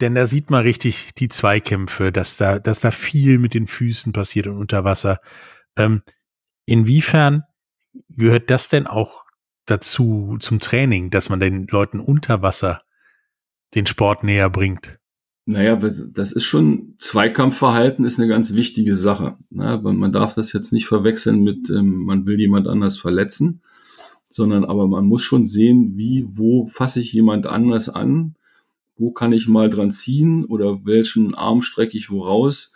[0.00, 4.12] denn da sieht man richtig die Zweikämpfe, dass da, dass da viel mit den Füßen
[4.12, 5.20] passiert und unter Wasser.
[5.76, 6.02] Ähm,
[6.66, 7.44] inwiefern
[8.08, 9.19] gehört das denn auch
[9.70, 12.82] dazu zum Training, dass man den Leuten unter Wasser
[13.74, 14.98] den Sport näher bringt?
[15.46, 19.36] Naja, das ist schon, Zweikampfverhalten ist eine ganz wichtige Sache.
[19.50, 19.80] Ne?
[19.82, 23.62] Man darf das jetzt nicht verwechseln mit, ähm, man will jemand anders verletzen,
[24.28, 28.36] sondern aber man muss schon sehen, wie, wo fasse ich jemand anders an,
[28.96, 32.72] wo kann ich mal dran ziehen oder welchen Arm strecke ich wo raus,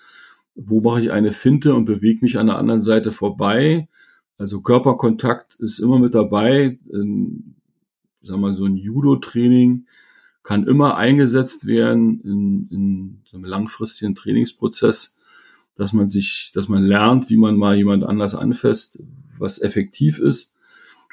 [0.54, 3.88] wo mache ich eine Finte und bewege mich an der anderen Seite vorbei.
[4.38, 6.78] Also Körperkontakt ist immer mit dabei.
[6.92, 7.54] Ähm,
[8.22, 9.86] sag mal, so ein Judo-Training
[10.42, 15.18] kann immer eingesetzt werden in, in so einem langfristigen Trainingsprozess,
[15.76, 19.02] dass man sich, dass man lernt, wie man mal jemand anders anfasst,
[19.38, 20.54] was effektiv ist.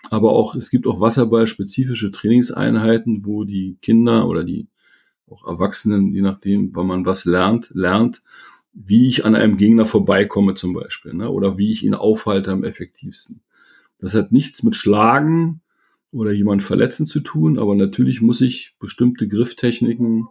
[0.09, 4.67] Aber auch, es gibt auch Wasserball-spezifische Trainingseinheiten, wo die Kinder oder die
[5.29, 8.21] auch Erwachsenen, je nachdem, wann man was lernt, lernt,
[8.73, 11.29] wie ich an einem Gegner vorbeikomme zum Beispiel, ne?
[11.29, 13.41] oder wie ich ihn aufhalte am effektivsten.
[13.99, 15.61] Das hat nichts mit Schlagen
[16.11, 20.27] oder jemand verletzen zu tun, aber natürlich muss ich bestimmte Grifftechniken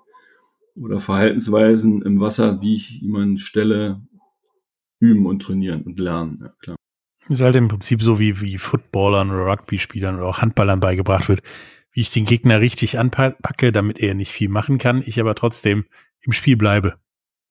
[0.74, 4.00] oder Verhaltensweisen im Wasser, wie ich jemanden stelle,
[4.98, 6.38] üben und trainieren und lernen.
[6.42, 6.76] Ja, klar.
[7.20, 11.28] Das ist halt im Prinzip so wie, wie Footballern oder Rugby-Spielern oder auch Handballern beigebracht
[11.28, 11.42] wird.
[11.92, 15.86] wie ich den Gegner richtig anpacke, damit er nicht viel machen kann, ich aber trotzdem
[16.22, 16.98] im Spiel bleibe.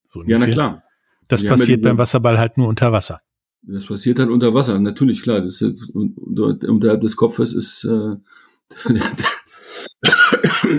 [0.09, 0.83] So ja, na klar.
[1.27, 3.19] Das Wir passiert ja beim Wasserball halt nur unter Wasser.
[3.61, 5.41] Das passiert halt unter Wasser, natürlich, klar.
[5.41, 8.15] Das ist, unterhalb des Kopfes ist äh,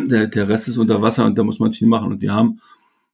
[0.09, 2.13] der, der Rest ist unter Wasser und da muss man viel machen.
[2.13, 2.61] Und die haben,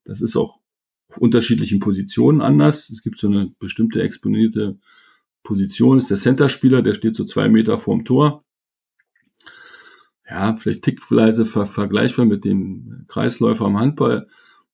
[0.05, 0.61] das ist auch
[1.09, 2.90] auf unterschiedlichen Positionen anders.
[2.90, 4.79] Es gibt so eine bestimmte exponierte
[5.42, 8.44] Position, ist der Center-Spieler, der steht so zwei Meter vorm Tor.
[10.29, 14.26] Ja, vielleicht tickweise ver vergleichbar mit dem Kreisläufer am Handball.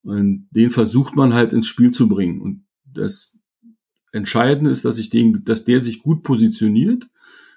[0.04, 2.40] Und den versucht man halt ins Spiel zu bringen.
[2.40, 3.38] Und das
[4.12, 7.08] Entscheidende ist, dass, ich den, dass der sich gut positioniert,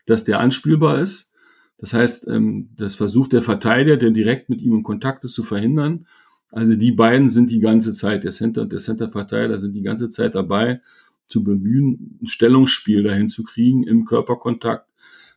[0.06, 1.34] dass der anspielbar ist.
[1.78, 5.44] Das heißt, ähm, das versucht der Verteidiger, der direkt mit ihm in Kontakt ist, zu
[5.44, 6.08] verhindern.
[6.52, 10.10] Also die beiden sind die ganze Zeit, der Center und der Center-Verteidiger sind die ganze
[10.10, 10.82] Zeit dabei,
[11.28, 14.88] zu bemühen, ein Stellungsspiel dahin zu kriegen im Körperkontakt,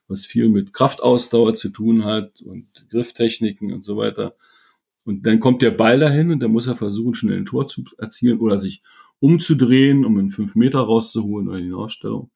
[0.06, 4.36] was viel mit Kraftausdauer zu tun hat und Grifftechniken und so weiter.
[5.08, 7.84] Und dann kommt der Ball dahin und dann muss er versuchen, schnell ein Tor zu
[7.96, 8.82] erzielen oder sich
[9.20, 12.30] umzudrehen, um einen fünf Meter rauszuholen oder die Ausstellung.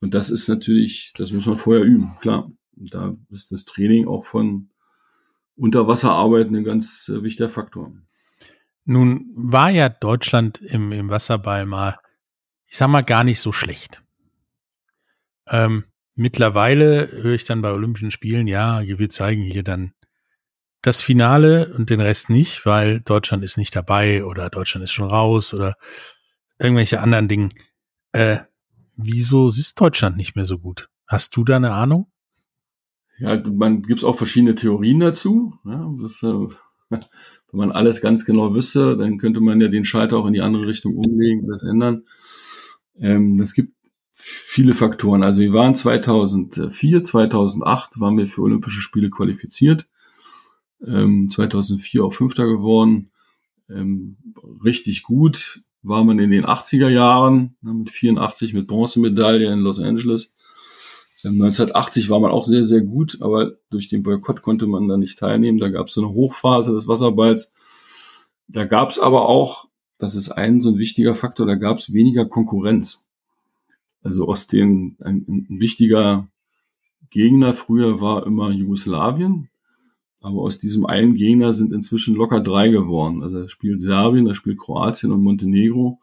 [0.00, 2.50] Und das ist natürlich, das muss man vorher üben, klar.
[2.76, 4.70] Und da ist das Training auch von
[5.56, 7.92] Unterwasserarbeit ein ganz äh, wichtiger Faktor.
[8.84, 11.98] Nun war ja Deutschland im, im Wasserball mal
[12.68, 14.02] ich sag mal, gar nicht so schlecht.
[15.48, 15.84] Ähm,
[16.14, 19.92] mittlerweile höre ich dann bei Olympischen Spielen, ja, wir zeigen hier dann
[20.82, 25.08] das Finale und den Rest nicht, weil Deutschland ist nicht dabei oder Deutschland ist schon
[25.08, 25.76] raus oder
[26.58, 27.48] irgendwelche anderen Dinge.
[28.12, 28.38] Äh,
[28.96, 30.88] wieso ist Deutschland nicht mehr so gut?
[31.06, 32.10] Hast du da eine Ahnung?
[33.18, 35.54] Ja, man gibt auch verschiedene Theorien dazu.
[35.64, 36.26] Ja, das, äh,
[36.90, 37.00] wenn
[37.52, 40.66] man alles ganz genau wüsste, dann könnte man ja den Schalter auch in die andere
[40.66, 42.04] Richtung umlegen und das ändern.
[43.00, 43.74] Ähm, es gibt
[44.12, 45.22] viele Faktoren.
[45.22, 49.88] Also wir waren 2004, 2008 waren wir für Olympische Spiele qualifiziert.
[50.86, 53.10] Ähm, 2004 auch Fünfter geworden.
[53.68, 54.16] Ähm,
[54.64, 59.80] richtig gut war man in den 80er Jahren, ne, mit 84 mit Bronzemedaille in Los
[59.80, 60.34] Angeles.
[61.24, 64.96] 1980 ähm, war man auch sehr, sehr gut, aber durch den Boykott konnte man da
[64.96, 65.58] nicht teilnehmen.
[65.58, 67.54] Da gab es so eine Hochphase des Wasserballs.
[68.46, 71.92] Da gab es aber auch das ist ein so ein wichtiger Faktor, da gab es
[71.92, 73.04] weniger Konkurrenz.
[74.02, 76.28] Also aus den, ein, ein wichtiger
[77.10, 79.50] Gegner früher war immer Jugoslawien,
[80.20, 83.22] aber aus diesem einen Gegner sind inzwischen locker drei geworden.
[83.22, 86.00] Also da spielt Serbien, da spielt Kroatien und Montenegro.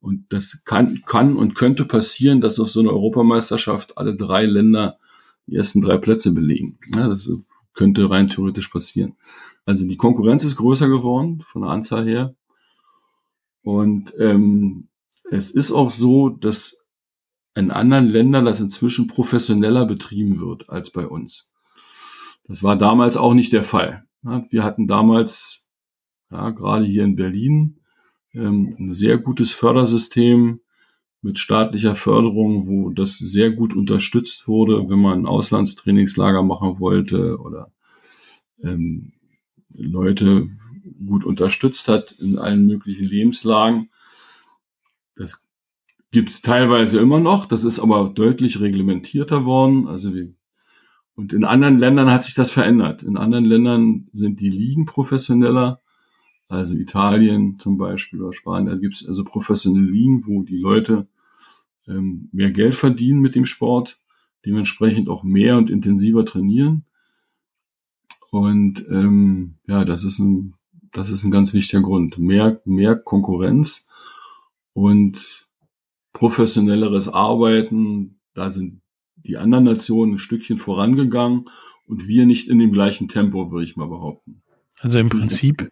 [0.00, 4.98] Und das kann, kann und könnte passieren, dass auf so einer Europameisterschaft alle drei Länder
[5.46, 6.78] die ersten drei Plätze belegen.
[6.94, 7.30] Ja, das
[7.74, 9.14] könnte rein theoretisch passieren.
[9.64, 12.34] Also die Konkurrenz ist größer geworden von der Anzahl her.
[13.62, 14.88] Und ähm,
[15.30, 16.78] es ist auch so, dass
[17.54, 21.51] in anderen Ländern das inzwischen professioneller betrieben wird als bei uns.
[22.44, 24.04] Das war damals auch nicht der Fall.
[24.22, 25.66] Wir hatten damals,
[26.30, 27.80] ja, gerade hier in Berlin,
[28.34, 30.60] ähm, ein sehr gutes Fördersystem
[31.22, 37.38] mit staatlicher Förderung, wo das sehr gut unterstützt wurde, wenn man ein Auslandstrainingslager machen wollte
[37.38, 37.72] oder
[38.62, 39.12] ähm,
[39.70, 40.48] Leute
[41.06, 43.90] gut unterstützt hat in allen möglichen Lebenslagen.
[45.16, 45.44] Das
[46.10, 49.86] gibt es teilweise immer noch, das ist aber deutlich reglementierter worden.
[49.86, 50.34] Also wir,
[51.14, 53.02] und in anderen Ländern hat sich das verändert.
[53.02, 55.80] In anderen Ländern sind die Ligen professioneller,
[56.48, 58.66] also Italien zum Beispiel oder Spanien.
[58.66, 61.08] Da gibt es also professionelle Ligen, wo die Leute
[61.86, 64.00] ähm, mehr Geld verdienen mit dem Sport,
[64.44, 66.84] dementsprechend auch mehr und intensiver trainieren.
[68.30, 70.54] Und ähm, ja, das ist ein
[70.92, 72.18] das ist ein ganz wichtiger Grund.
[72.18, 73.88] Mehr, mehr Konkurrenz
[74.74, 75.48] und
[76.12, 78.20] professionelleres Arbeiten.
[78.34, 78.82] Da sind
[79.24, 81.48] die anderen Nationen ein Stückchen vorangegangen
[81.86, 84.42] und wir nicht in dem gleichen Tempo, würde ich mal behaupten.
[84.80, 85.70] Also im Prinzip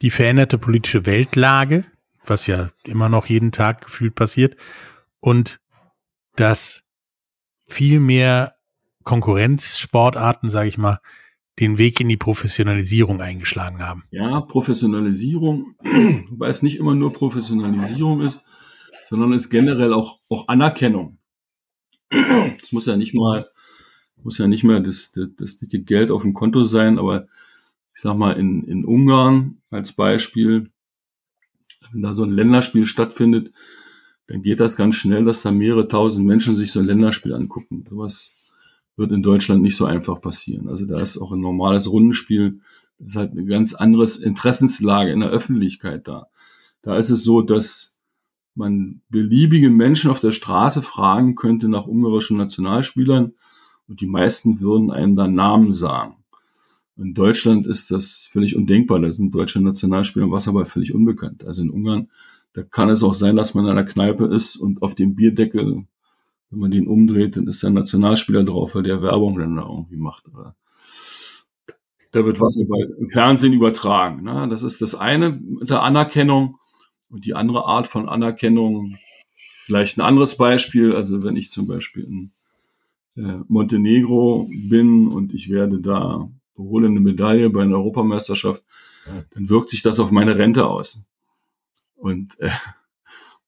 [0.00, 1.84] die veränderte politische Weltlage,
[2.26, 4.56] was ja immer noch jeden Tag gefühlt passiert,
[5.20, 5.60] und
[6.36, 6.84] dass
[7.66, 8.54] viel mehr
[9.04, 10.98] Konkurrenzsportarten, sage ich mal,
[11.60, 14.04] den Weg in die Professionalisierung eingeschlagen haben.
[14.10, 15.74] Ja, Professionalisierung,
[16.30, 18.44] wobei es nicht immer nur Professionalisierung ist,
[19.04, 21.18] sondern es generell auch, auch Anerkennung.
[22.62, 23.48] Es muss ja nicht mal,
[24.22, 27.26] muss ja nicht mehr das, das, das dicke Geld auf dem Konto sein, aber
[27.94, 30.70] ich sag mal, in, in Ungarn als Beispiel,
[31.92, 33.52] wenn da so ein Länderspiel stattfindet,
[34.26, 37.84] dann geht das ganz schnell, dass da mehrere tausend Menschen sich so ein Länderspiel angucken.
[37.88, 38.50] Sowas
[38.96, 40.68] wird in Deutschland nicht so einfach passieren.
[40.68, 42.60] Also da ist auch ein normales Rundenspiel,
[42.98, 46.28] ist halt eine ganz anderes Interessenslage in der Öffentlichkeit da.
[46.82, 47.91] Da ist es so, dass
[48.54, 53.32] man beliebige Menschen auf der Straße fragen könnte nach ungarischen Nationalspielern
[53.88, 56.16] und die meisten würden einem dann Namen sagen.
[56.96, 59.00] In Deutschland ist das völlig undenkbar.
[59.00, 61.44] Da sind deutsche Nationalspieler im Wasserball völlig unbekannt.
[61.44, 62.10] Also in Ungarn,
[62.52, 65.84] da kann es auch sein, dass man in einer Kneipe ist und auf dem Bierdeckel,
[66.50, 69.96] wenn man den umdreht, dann ist der Nationalspieler drauf, weil der Werbung dann da irgendwie
[69.96, 70.28] macht.
[70.28, 70.54] Oder
[72.10, 74.22] da wird Wasserball im Fernsehen übertragen.
[74.22, 74.46] Ne?
[74.50, 76.58] Das ist das eine mit der Anerkennung.
[77.12, 78.96] Und die andere Art von Anerkennung,
[79.34, 82.30] vielleicht ein anderes Beispiel, also wenn ich zum Beispiel in
[83.16, 88.64] äh, Montenegro bin und ich werde da hole eine Medaille bei einer Europameisterschaft,
[89.34, 91.04] dann wirkt sich das auf meine Rente aus.
[91.96, 92.50] Und äh,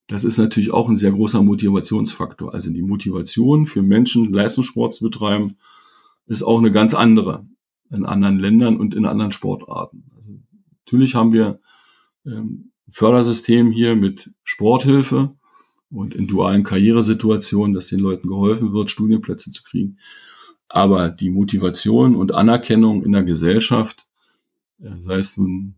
[0.09, 2.53] das ist natürlich auch ein sehr großer Motivationsfaktor.
[2.53, 5.57] Also die Motivation für Menschen, Leistungssport zu betreiben,
[6.27, 7.47] ist auch eine ganz andere
[7.91, 10.05] in anderen Ländern und in anderen Sportarten.
[10.17, 10.33] Also
[10.81, 11.61] natürlich haben wir
[12.27, 15.35] ähm, Fördersystem hier mit Sporthilfe
[15.91, 19.99] und in dualen Karrieresituationen, dass den Leuten geholfen wird, Studienplätze zu kriegen.
[20.69, 24.07] Aber die Motivation und Anerkennung in der Gesellschaft,
[24.81, 25.77] äh, sei es nun,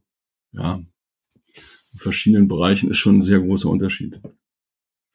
[0.53, 4.21] ja, in verschiedenen Bereichen, ist schon ein sehr großer Unterschied.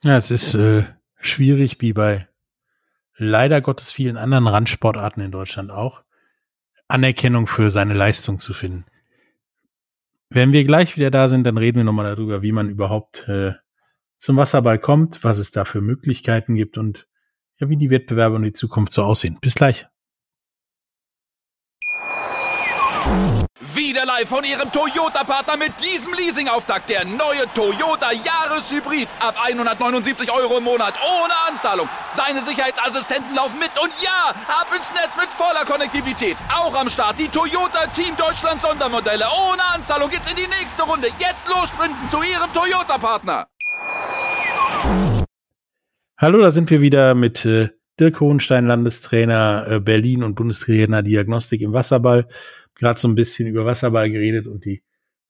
[0.04, 0.84] Ja, es ist äh,
[1.20, 2.28] schwierig, wie bei
[3.18, 6.04] leider Gottes vielen anderen Randsportarten in Deutschland auch,
[6.88, 8.86] Anerkennung für seine Leistung zu finden.
[10.34, 13.52] Wenn wir gleich wieder da sind, dann reden wir nochmal darüber, wie man überhaupt äh,
[14.18, 17.10] zum Wasserball kommt, was es da für Möglichkeiten gibt und
[17.60, 19.40] ja, wie die Wettbewerbe und die Zukunft so aussehen.
[19.42, 19.88] Bis gleich.
[23.92, 26.90] Wieder live von Ihrem Toyota-Partner mit diesem Leasing-Auftakt.
[26.90, 29.10] Der neue Toyota Jahreshybrid.
[29.20, 30.94] Ab 179 Euro im Monat.
[31.04, 31.90] Ohne Anzahlung.
[32.14, 33.72] Seine Sicherheitsassistenten laufen mit.
[33.84, 36.38] Und ja, ab ins Netz mit voller Konnektivität.
[36.58, 39.26] Auch am Start die Toyota Team Deutschland Sondermodelle.
[39.26, 41.10] Ohne Anzahlung geht's in die nächste Runde.
[41.20, 43.48] Jetzt los sprinten zu Ihrem Toyota-Partner.
[46.18, 51.60] Hallo, da sind wir wieder mit äh, Dirk Hohenstein, Landestrainer äh, Berlin und Bundestrainer Diagnostik
[51.60, 52.30] im Wasserball.
[52.76, 54.84] Gerade so ein bisschen über Wasserball geredet und die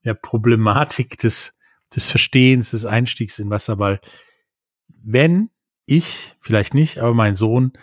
[0.03, 1.57] ja, Problematik des,
[1.93, 3.99] des Verstehens, des Einstiegs in Wasserball.
[4.87, 5.49] Wenn
[5.85, 7.73] ich, vielleicht nicht, aber mein Sohn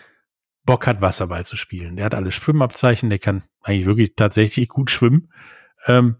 [0.64, 1.97] Bock hat, Wasserball zu spielen.
[1.97, 5.33] Der hat alle Schwimmabzeichen, der kann eigentlich wirklich tatsächlich gut schwimmen.
[5.87, 6.16] Ähm,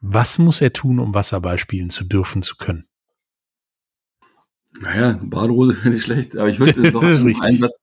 [0.00, 2.86] was muss er tun, um Wasserball spielen zu dürfen, zu können?
[4.80, 7.78] Naja, Badehose wäre nicht schlecht, aber ich würde noch, einen Satz,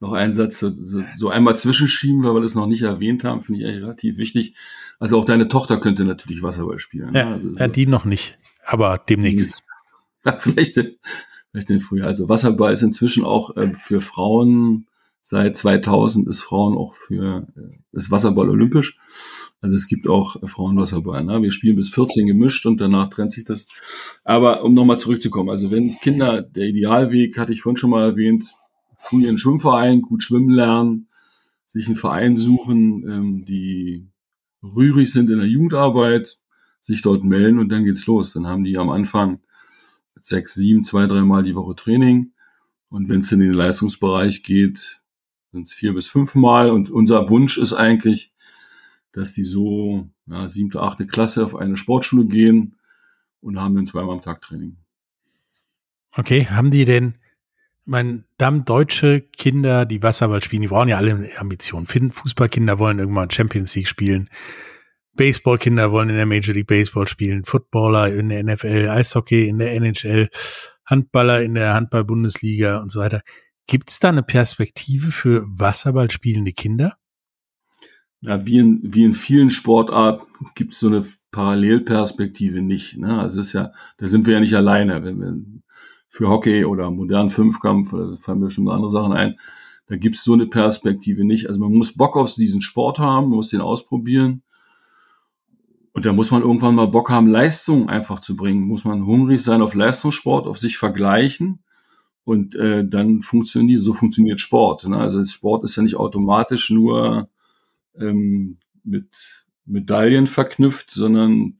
[0.00, 0.72] noch einen Satz so,
[1.16, 4.54] so, einmal zwischenschieben, weil wir das noch nicht erwähnt haben, finde ich eigentlich relativ wichtig.
[4.98, 7.12] Also auch deine Tochter könnte natürlich Wasserball spielen.
[7.12, 7.18] Ne?
[7.18, 9.62] Ja, also ja die noch nicht, aber demnächst.
[10.26, 10.80] Ja, vielleicht,
[11.50, 12.08] vielleicht den Frühjahr.
[12.08, 14.86] Also Wasserball ist inzwischen auch äh, für Frauen,
[15.20, 18.98] seit 2000 ist Frauen auch für, äh, ist Wasserball olympisch.
[19.60, 21.24] Also es gibt auch Frauenwasserball.
[21.24, 21.42] Ne?
[21.42, 23.66] Wir spielen bis 14 gemischt und danach trennt sich das.
[24.22, 28.54] Aber um nochmal zurückzukommen, also wenn Kinder, der Idealweg, hatte ich vorhin schon mal erwähnt,
[29.04, 31.08] früh in Schwimmverein, gut schwimmen lernen,
[31.66, 34.08] sich einen Verein suchen, ähm, die
[34.62, 36.38] rührig sind in der Jugendarbeit,
[36.80, 38.32] sich dort melden und dann geht's los.
[38.32, 39.40] Dann haben die am Anfang
[40.20, 42.32] sechs, sieben, zwei, dreimal die Woche Training.
[42.88, 45.02] Und wenn es in den Leistungsbereich geht,
[45.52, 46.70] sind es vier bis fünf Mal.
[46.70, 48.32] Und unser Wunsch ist eigentlich,
[49.12, 52.76] dass die so ja, siebte, achte Klasse auf eine Sportschule gehen
[53.40, 54.76] und haben dann zweimal am Tag Training.
[56.16, 57.14] Okay, haben die denn,
[57.84, 61.86] mein, dann deutsche Kinder, die Wasserball spielen, die brauchen ja alle Ambitionen.
[61.86, 64.28] Fußballkinder wollen irgendwann Champions League spielen.
[65.16, 67.44] Baseballkinder wollen in der Major League Baseball spielen.
[67.44, 70.28] Footballer in der NFL, Eishockey in der NHL,
[70.86, 73.22] Handballer in der Handball-Bundesliga und so weiter.
[73.66, 76.96] Gibt es da eine Perspektive für Wasserball spielende Kinder?
[78.24, 82.96] ja, wie in, wie in vielen Sportarten gibt es so eine Parallelperspektive nicht.
[82.96, 83.18] Ne?
[83.18, 85.04] Also ist ja, da sind wir ja nicht alleine.
[85.04, 85.62] Wenn wir
[86.14, 89.36] für Hockey oder modernen Fünfkampf, da fallen mir schon andere Sachen ein,
[89.88, 91.48] da gibt es so eine Perspektive nicht.
[91.48, 94.44] Also man muss Bock auf diesen Sport haben, muss den ausprobieren.
[95.92, 98.62] Und da muss man irgendwann mal Bock haben, Leistung einfach zu bringen.
[98.62, 101.64] Muss man hungrig sein auf Leistungssport, auf sich vergleichen.
[102.22, 104.86] Und äh, dann funktioniert, so funktioniert Sport.
[104.86, 104.96] Ne?
[104.96, 107.28] Also Sport ist ja nicht automatisch nur
[107.98, 111.58] ähm, mit Medaillen verknüpft, sondern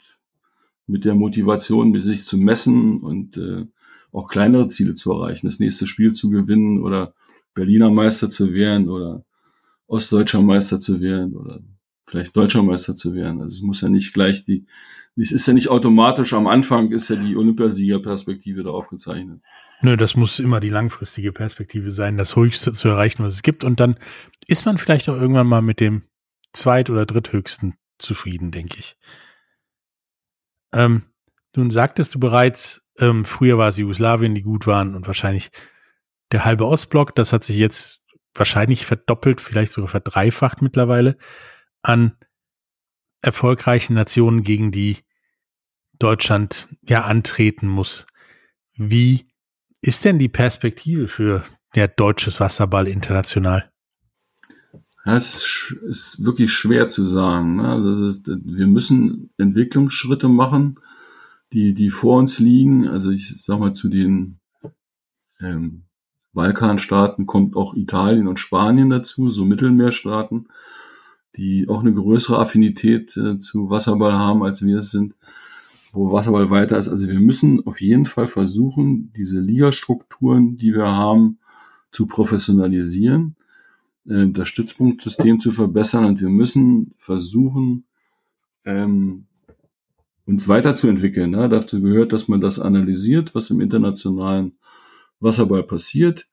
[0.86, 3.66] mit der Motivation, sich zu messen und äh,
[4.14, 7.14] auch kleinere Ziele zu erreichen, das nächste Spiel zu gewinnen oder
[7.54, 9.24] Berliner Meister zu werden oder
[9.86, 11.60] Ostdeutscher Meister zu werden oder
[12.06, 13.40] vielleicht Deutscher Meister zu werden.
[13.40, 14.66] Also es muss ja nicht gleich die,
[15.16, 19.40] es ist ja nicht automatisch am Anfang ist ja die Olympiasiegerperspektive da aufgezeichnet.
[19.82, 23.64] Nö, das muss immer die langfristige Perspektive sein, das Höchste zu erreichen, was es gibt.
[23.64, 23.96] Und dann
[24.46, 26.02] ist man vielleicht auch irgendwann mal mit dem
[26.52, 28.96] zweit- oder dritthöchsten zufrieden, denke ich.
[30.72, 31.02] Ähm,
[31.56, 35.50] nun sagtest du bereits, ähm, früher war es Jugoslawien, die gut waren und wahrscheinlich
[36.32, 38.02] der halbe Ostblock, das hat sich jetzt
[38.34, 41.16] wahrscheinlich verdoppelt, vielleicht sogar verdreifacht mittlerweile
[41.82, 42.16] an
[43.22, 44.98] erfolgreichen Nationen, gegen die
[45.98, 48.06] Deutschland ja antreten muss.
[48.76, 49.30] Wie
[49.80, 51.44] ist denn die Perspektive für
[51.74, 53.70] der deutsches Wasserball international?
[55.04, 57.56] Ist, ist wirklich schwer zu sagen.
[57.56, 57.68] Ne?
[57.68, 60.80] Also ist, wir müssen Entwicklungsschritte machen,
[61.52, 62.88] die, die vor uns liegen.
[62.88, 64.38] Also ich sag mal, zu den
[65.40, 65.84] ähm,
[66.32, 70.48] Balkanstaaten kommt auch Italien und Spanien dazu, so Mittelmeerstaaten,
[71.36, 75.14] die auch eine größere Affinität äh, zu Wasserball haben, als wir es sind,
[75.92, 76.88] wo Wasserball weiter ist.
[76.88, 81.38] Also wir müssen auf jeden Fall versuchen, diese Ligastrukturen, die wir haben,
[81.92, 83.36] zu professionalisieren
[84.08, 87.84] äh, das Stützpunktsystem zu verbessern und wir müssen versuchen,
[88.64, 89.26] ähm,
[90.26, 91.30] uns weiterzuentwickeln.
[91.30, 91.48] Ne?
[91.48, 94.52] Dazu gehört, dass man das analysiert, was im internationalen
[95.20, 96.28] Wasserball passiert.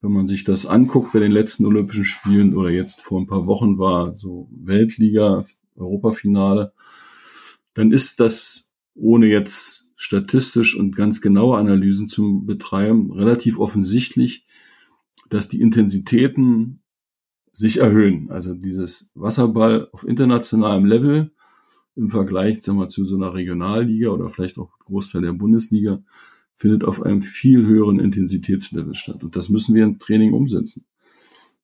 [0.00, 3.46] Wenn man sich das anguckt bei den letzten Olympischen Spielen oder jetzt vor ein paar
[3.46, 6.72] Wochen war so Weltliga, Europafinale,
[7.74, 14.46] dann ist das ohne jetzt statistisch und ganz genaue Analysen zu betreiben, relativ offensichtlich,
[15.28, 16.80] dass die Intensitäten
[17.52, 18.30] sich erhöhen.
[18.30, 21.32] Also dieses Wasserball auf internationalem Level
[21.96, 26.02] im Vergleich sagen wir, zu so einer Regionalliga oder vielleicht auch Großteil der Bundesliga
[26.54, 29.24] findet auf einem viel höheren Intensitätslevel statt.
[29.24, 30.84] Und das müssen wir im Training umsetzen.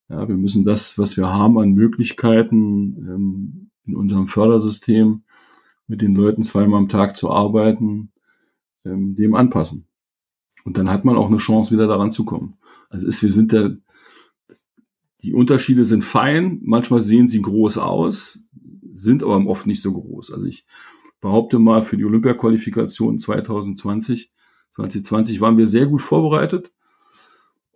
[0.09, 5.23] Ja, wir müssen das, was wir haben an Möglichkeiten ähm, in unserem Fördersystem,
[5.87, 8.11] mit den Leuten zweimal am Tag zu arbeiten,
[8.85, 9.87] ähm, dem anpassen.
[10.63, 12.57] Und dann hat man auch eine Chance, wieder daran zu kommen.
[12.89, 13.77] Also ist, wir sind der,
[15.21, 18.42] die Unterschiede sind fein, manchmal sehen sie groß aus,
[18.93, 20.31] sind aber oft nicht so groß.
[20.31, 20.65] Also ich
[21.21, 24.31] behaupte mal, für die Olympia-Qualifikation 2020,
[24.71, 26.71] 2020 waren wir sehr gut vorbereitet.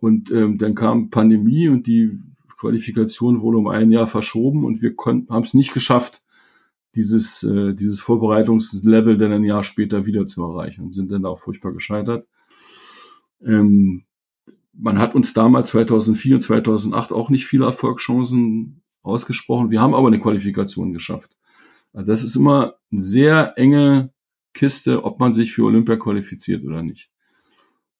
[0.00, 2.18] Und ähm, dann kam Pandemie und die
[2.58, 6.22] Qualifikation wurde um ein Jahr verschoben und wir haben es nicht geschafft,
[6.94, 11.38] dieses, äh, dieses Vorbereitungslevel dann ein Jahr später wieder zu erreichen und sind dann auch
[11.38, 12.26] furchtbar gescheitert.
[13.44, 14.04] Ähm,
[14.72, 19.70] man hat uns damals 2004 und 2008 auch nicht viele Erfolgschancen ausgesprochen.
[19.70, 21.36] Wir haben aber eine Qualifikation geschafft.
[21.92, 24.12] Also das ist immer eine sehr enge
[24.54, 27.10] Kiste, ob man sich für Olympia qualifiziert oder nicht.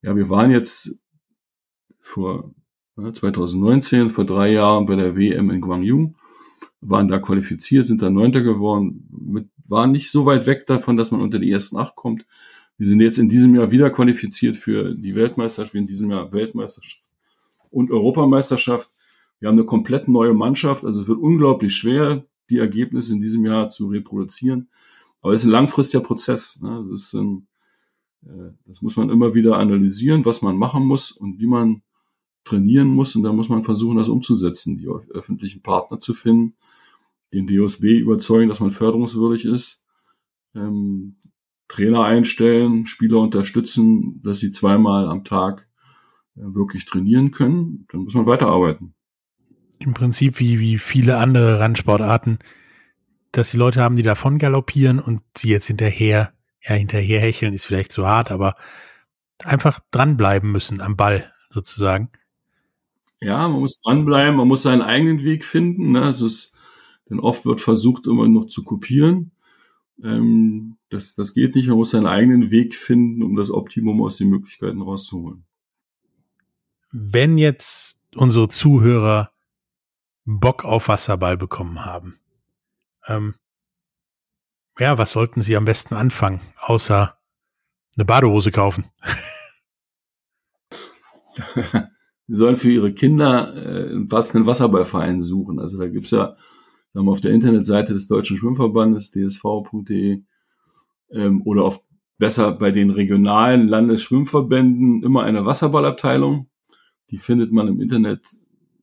[0.03, 0.99] Ja, wir waren jetzt
[2.01, 2.55] vor
[2.97, 6.15] 2019, vor drei Jahren bei der WM in Guangzhou,
[6.81, 11.11] waren da qualifiziert, sind da Neunter geworden, mit, waren nicht so weit weg davon, dass
[11.11, 12.25] man unter die ersten acht kommt.
[12.77, 17.03] Wir sind jetzt in diesem Jahr wieder qualifiziert für die Weltmeisterschaft, in diesem Jahr Weltmeisterschaft
[17.71, 18.91] und Europameisterschaft.
[19.39, 23.45] Wir haben eine komplett neue Mannschaft, also es wird unglaublich schwer, die Ergebnisse in diesem
[23.45, 24.69] Jahr zu reproduzieren.
[25.21, 26.61] Aber es ist ein langfristiger Prozess.
[26.61, 26.87] Ne?
[26.91, 27.47] Das, ist ein,
[28.25, 31.83] äh, das muss man immer wieder analysieren, was man machen muss und wie man
[32.45, 33.15] trainieren muss.
[33.17, 36.57] Und da muss man versuchen, das umzusetzen, die öffentlichen Partner zu finden,
[37.33, 39.85] den DOSB überzeugen, dass man förderungswürdig ist,
[40.55, 41.17] ähm,
[41.69, 45.69] Trainer einstellen, Spieler unterstützen, dass sie zweimal am Tag
[46.37, 48.95] äh, wirklich trainieren können, dann muss man weiterarbeiten.
[49.79, 52.39] Im Prinzip wie, wie viele andere Randsportarten,
[53.33, 57.65] dass die Leute haben, die davon galoppieren und sie jetzt hinterher, ja, hinterher hecheln ist
[57.65, 58.57] vielleicht zu hart, aber
[59.45, 62.11] einfach dranbleiben müssen am Ball sozusagen.
[63.21, 65.93] Ja, man muss dranbleiben, man muss seinen eigenen Weg finden.
[65.93, 66.09] Ne?
[66.09, 66.55] Es ist,
[67.11, 69.33] denn oft wird versucht, immer noch zu kopieren.
[70.03, 71.69] Ähm, das, das geht nicht.
[71.69, 75.45] Man muss seinen eigenen Weg finden, um das Optimum aus den Möglichkeiten rauszuholen.
[76.93, 79.33] Wenn jetzt unsere Zuhörer
[80.31, 82.19] Bock auf Wasserball bekommen haben,
[83.07, 83.35] ähm,
[84.79, 87.17] ja, was sollten sie am besten anfangen, außer
[87.97, 88.85] eine Badehose kaufen?
[92.27, 95.59] sie sollen für ihre Kinder äh, einen Wasserballverein suchen.
[95.59, 96.37] Also da gibt's ja
[96.93, 100.23] wir haben auf der Internetseite des Deutschen Schwimmverbandes, dsv.de,
[101.11, 101.83] ähm, oder auf
[102.19, 106.49] besser bei den regionalen Landesschwimmverbänden immer eine Wasserballabteilung.
[107.11, 108.27] Die findet man im Internet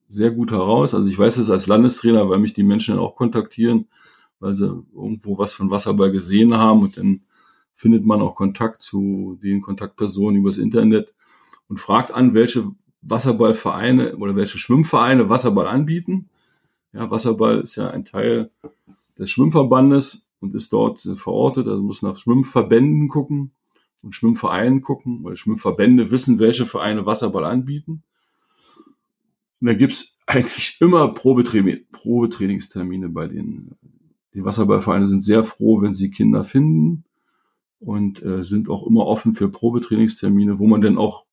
[0.07, 0.93] sehr gut heraus.
[0.93, 3.87] Also ich weiß es als Landestrainer, weil mich die Menschen auch kontaktieren,
[4.39, 7.21] weil sie irgendwo was von Wasserball gesehen haben und dann
[7.73, 11.13] findet man auch Kontakt zu den Kontaktpersonen übers Internet
[11.67, 16.29] und fragt an, welche Wasserballvereine oder welche Schwimmvereine Wasserball anbieten.
[16.93, 18.49] Ja, Wasserball ist ja ein Teil
[19.19, 23.51] des Schwimmverbandes und ist dort verortet, also muss nach Schwimmverbänden gucken
[24.01, 28.03] und Schwimmvereinen gucken, weil Schwimmverbände wissen, welche Vereine Wasserball anbieten.
[29.61, 33.75] Und da gibt's eigentlich immer Probetrainingstermine bei denen.
[34.33, 37.05] Die Wasserballvereine sind sehr froh, wenn sie Kinder finden
[37.79, 41.25] und äh, sind auch immer offen für Probetrainingstermine, wo man dann auch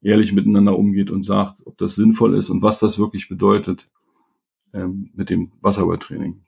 [0.00, 3.90] ehrlich miteinander umgeht und sagt, ob das sinnvoll ist und was das wirklich bedeutet
[4.72, 6.42] ähm, mit dem Wasserballtraining.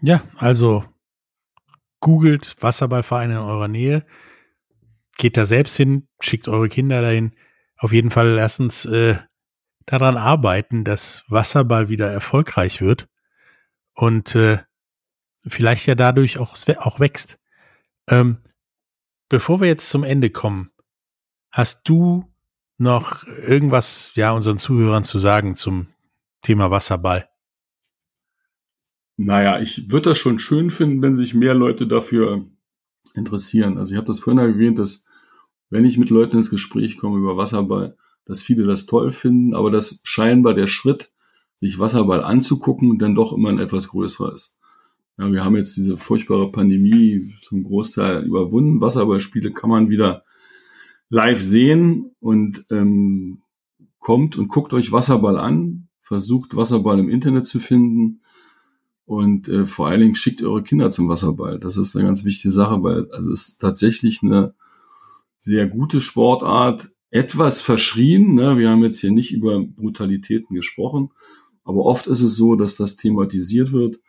[0.00, 0.84] Ja, also
[2.00, 4.04] googelt Wasserballvereine in eurer Nähe,
[5.16, 7.32] geht da selbst hin, schickt eure Kinder dahin.
[7.76, 9.16] Auf jeden Fall lasst uns äh,
[9.88, 13.08] daran arbeiten, dass Wasserball wieder erfolgreich wird
[13.94, 14.58] und äh,
[15.46, 17.40] vielleicht ja dadurch auch, auch wächst.
[18.06, 18.36] Ähm,
[19.30, 20.70] bevor wir jetzt zum Ende kommen,
[21.50, 22.30] hast du
[22.76, 25.88] noch irgendwas ja unseren Zuhörern zu sagen zum
[26.42, 27.26] Thema Wasserball?
[29.16, 32.46] Naja, ich würde das schon schön finden, wenn sich mehr Leute dafür
[33.14, 33.78] interessieren.
[33.78, 35.04] Also ich habe das vorhin erwähnt, dass
[35.70, 37.96] wenn ich mit Leuten ins Gespräch komme über Wasserball,
[38.28, 41.10] dass viele das toll finden, aber dass scheinbar der Schritt,
[41.56, 44.58] sich Wasserball anzugucken, dann doch immer ein etwas größerer ist.
[45.18, 48.80] Ja, wir haben jetzt diese furchtbare Pandemie zum Großteil überwunden.
[48.80, 50.22] Wasserballspiele kann man wieder
[51.08, 53.42] live sehen und ähm,
[53.98, 58.20] kommt und guckt euch Wasserball an, versucht Wasserball im Internet zu finden
[59.04, 61.58] und äh, vor allen Dingen schickt eure Kinder zum Wasserball.
[61.58, 64.54] Das ist eine ganz wichtige Sache, weil also es ist tatsächlich eine
[65.38, 68.34] sehr gute Sportart, etwas verschrien.
[68.34, 68.58] Ne?
[68.58, 71.10] Wir haben jetzt hier nicht über Brutalitäten gesprochen,
[71.64, 74.00] aber oft ist es so, dass das thematisiert wird.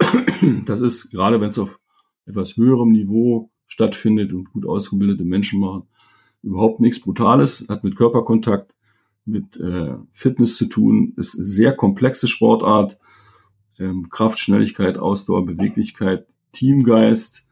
[0.66, 1.80] Das ist gerade, wenn es auf
[2.26, 5.84] etwas höherem Niveau stattfindet und gut ausgebildete Menschen machen,
[6.42, 8.74] überhaupt nichts Brutales, hat mit Körperkontakt,
[9.24, 12.98] mit äh, Fitness zu tun, ist sehr komplexe Sportart,
[13.78, 17.43] ähm, Kraft, Schnelligkeit, Ausdauer, Beweglichkeit, Teamgeist,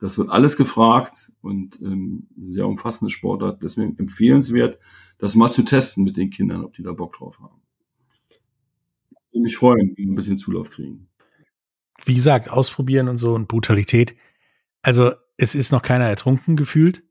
[0.00, 4.78] das wird alles gefragt und ähm, sehr umfassende Sportart, deswegen empfehlenswert,
[5.18, 7.60] das mal zu testen mit den Kindern, ob die da Bock drauf haben.
[8.30, 11.08] Ich würde mich freuen, wenn wir ein bisschen Zulauf kriegen.
[12.04, 14.14] Wie gesagt, ausprobieren und so und Brutalität.
[14.82, 17.02] Also es ist noch keiner ertrunken gefühlt.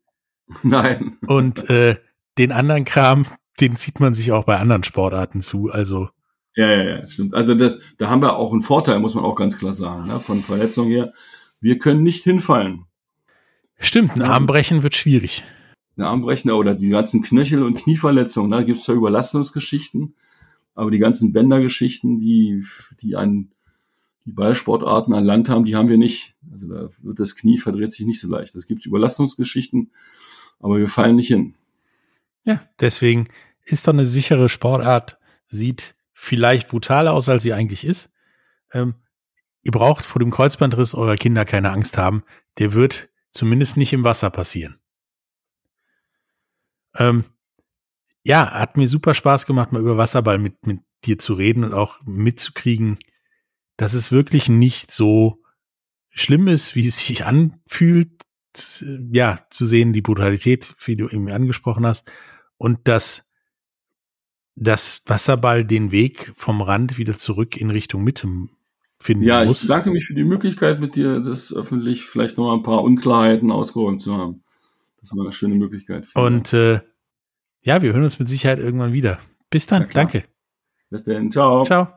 [0.64, 1.18] Nein.
[1.28, 1.98] Und äh,
[2.38, 3.26] den anderen Kram,
[3.60, 5.70] den zieht man sich auch bei anderen Sportarten zu.
[5.70, 6.10] Also
[6.56, 7.36] ja, ja, ja, stimmt.
[7.36, 10.20] Also das, da haben wir auch einen Vorteil, muss man auch ganz klar sagen, ne?
[10.20, 11.14] von Verletzungen her.
[11.60, 12.86] Wir können nicht hinfallen.
[13.80, 15.44] Stimmt, ein Armbrechen wird schwierig.
[15.96, 20.16] Ein Armbrechen oder die ganzen Knöchel- und Knieverletzungen, da gibt es ja Überlastungsgeschichten,
[20.76, 22.64] aber die ganzen Bändergeschichten, die,
[23.02, 23.52] die an
[24.26, 26.36] die Ballsportarten an Land haben, die haben wir nicht.
[26.52, 28.56] Also da wird das Knie verdreht sich nicht so leicht.
[28.56, 29.92] Es gibt Überlastungsgeschichten,
[30.60, 31.56] aber wir fallen nicht hin.
[32.44, 33.28] Ja, deswegen
[33.64, 35.18] ist doch eine sichere Sportart,
[35.50, 38.12] sieht vielleicht brutaler aus, als sie eigentlich ist.
[38.74, 38.96] Ähm,
[39.68, 42.24] ihr braucht vor dem Kreuzbandriss eurer Kinder keine Angst haben.
[42.58, 44.80] Der wird zumindest nicht im Wasser passieren.
[46.96, 47.26] Ähm,
[48.24, 51.74] ja, hat mir super Spaß gemacht, mal über Wasserball mit, mit dir zu reden und
[51.74, 52.98] auch mitzukriegen,
[53.76, 55.44] dass es wirklich nicht so
[56.10, 58.24] schlimm ist, wie es sich anfühlt,
[59.12, 62.10] ja, zu sehen, die Brutalität, wie du eben angesprochen hast,
[62.58, 63.30] und dass
[64.56, 68.28] das Wasserball den Weg vom Rand wieder zurück in Richtung Mitte
[69.00, 69.62] finden ja, muss.
[69.62, 72.84] Ja, ich danke mich für die Möglichkeit, mit dir das öffentlich vielleicht noch ein paar
[72.84, 74.44] Unklarheiten ausgeräumt zu haben.
[75.02, 76.08] Das war eine schöne Möglichkeit.
[76.16, 76.82] Und äh,
[77.62, 79.20] ja, wir hören uns mit Sicherheit irgendwann wieder.
[79.50, 80.24] Bis dann, danke.
[80.90, 81.64] Bis dann, ciao.
[81.64, 81.97] Ciao.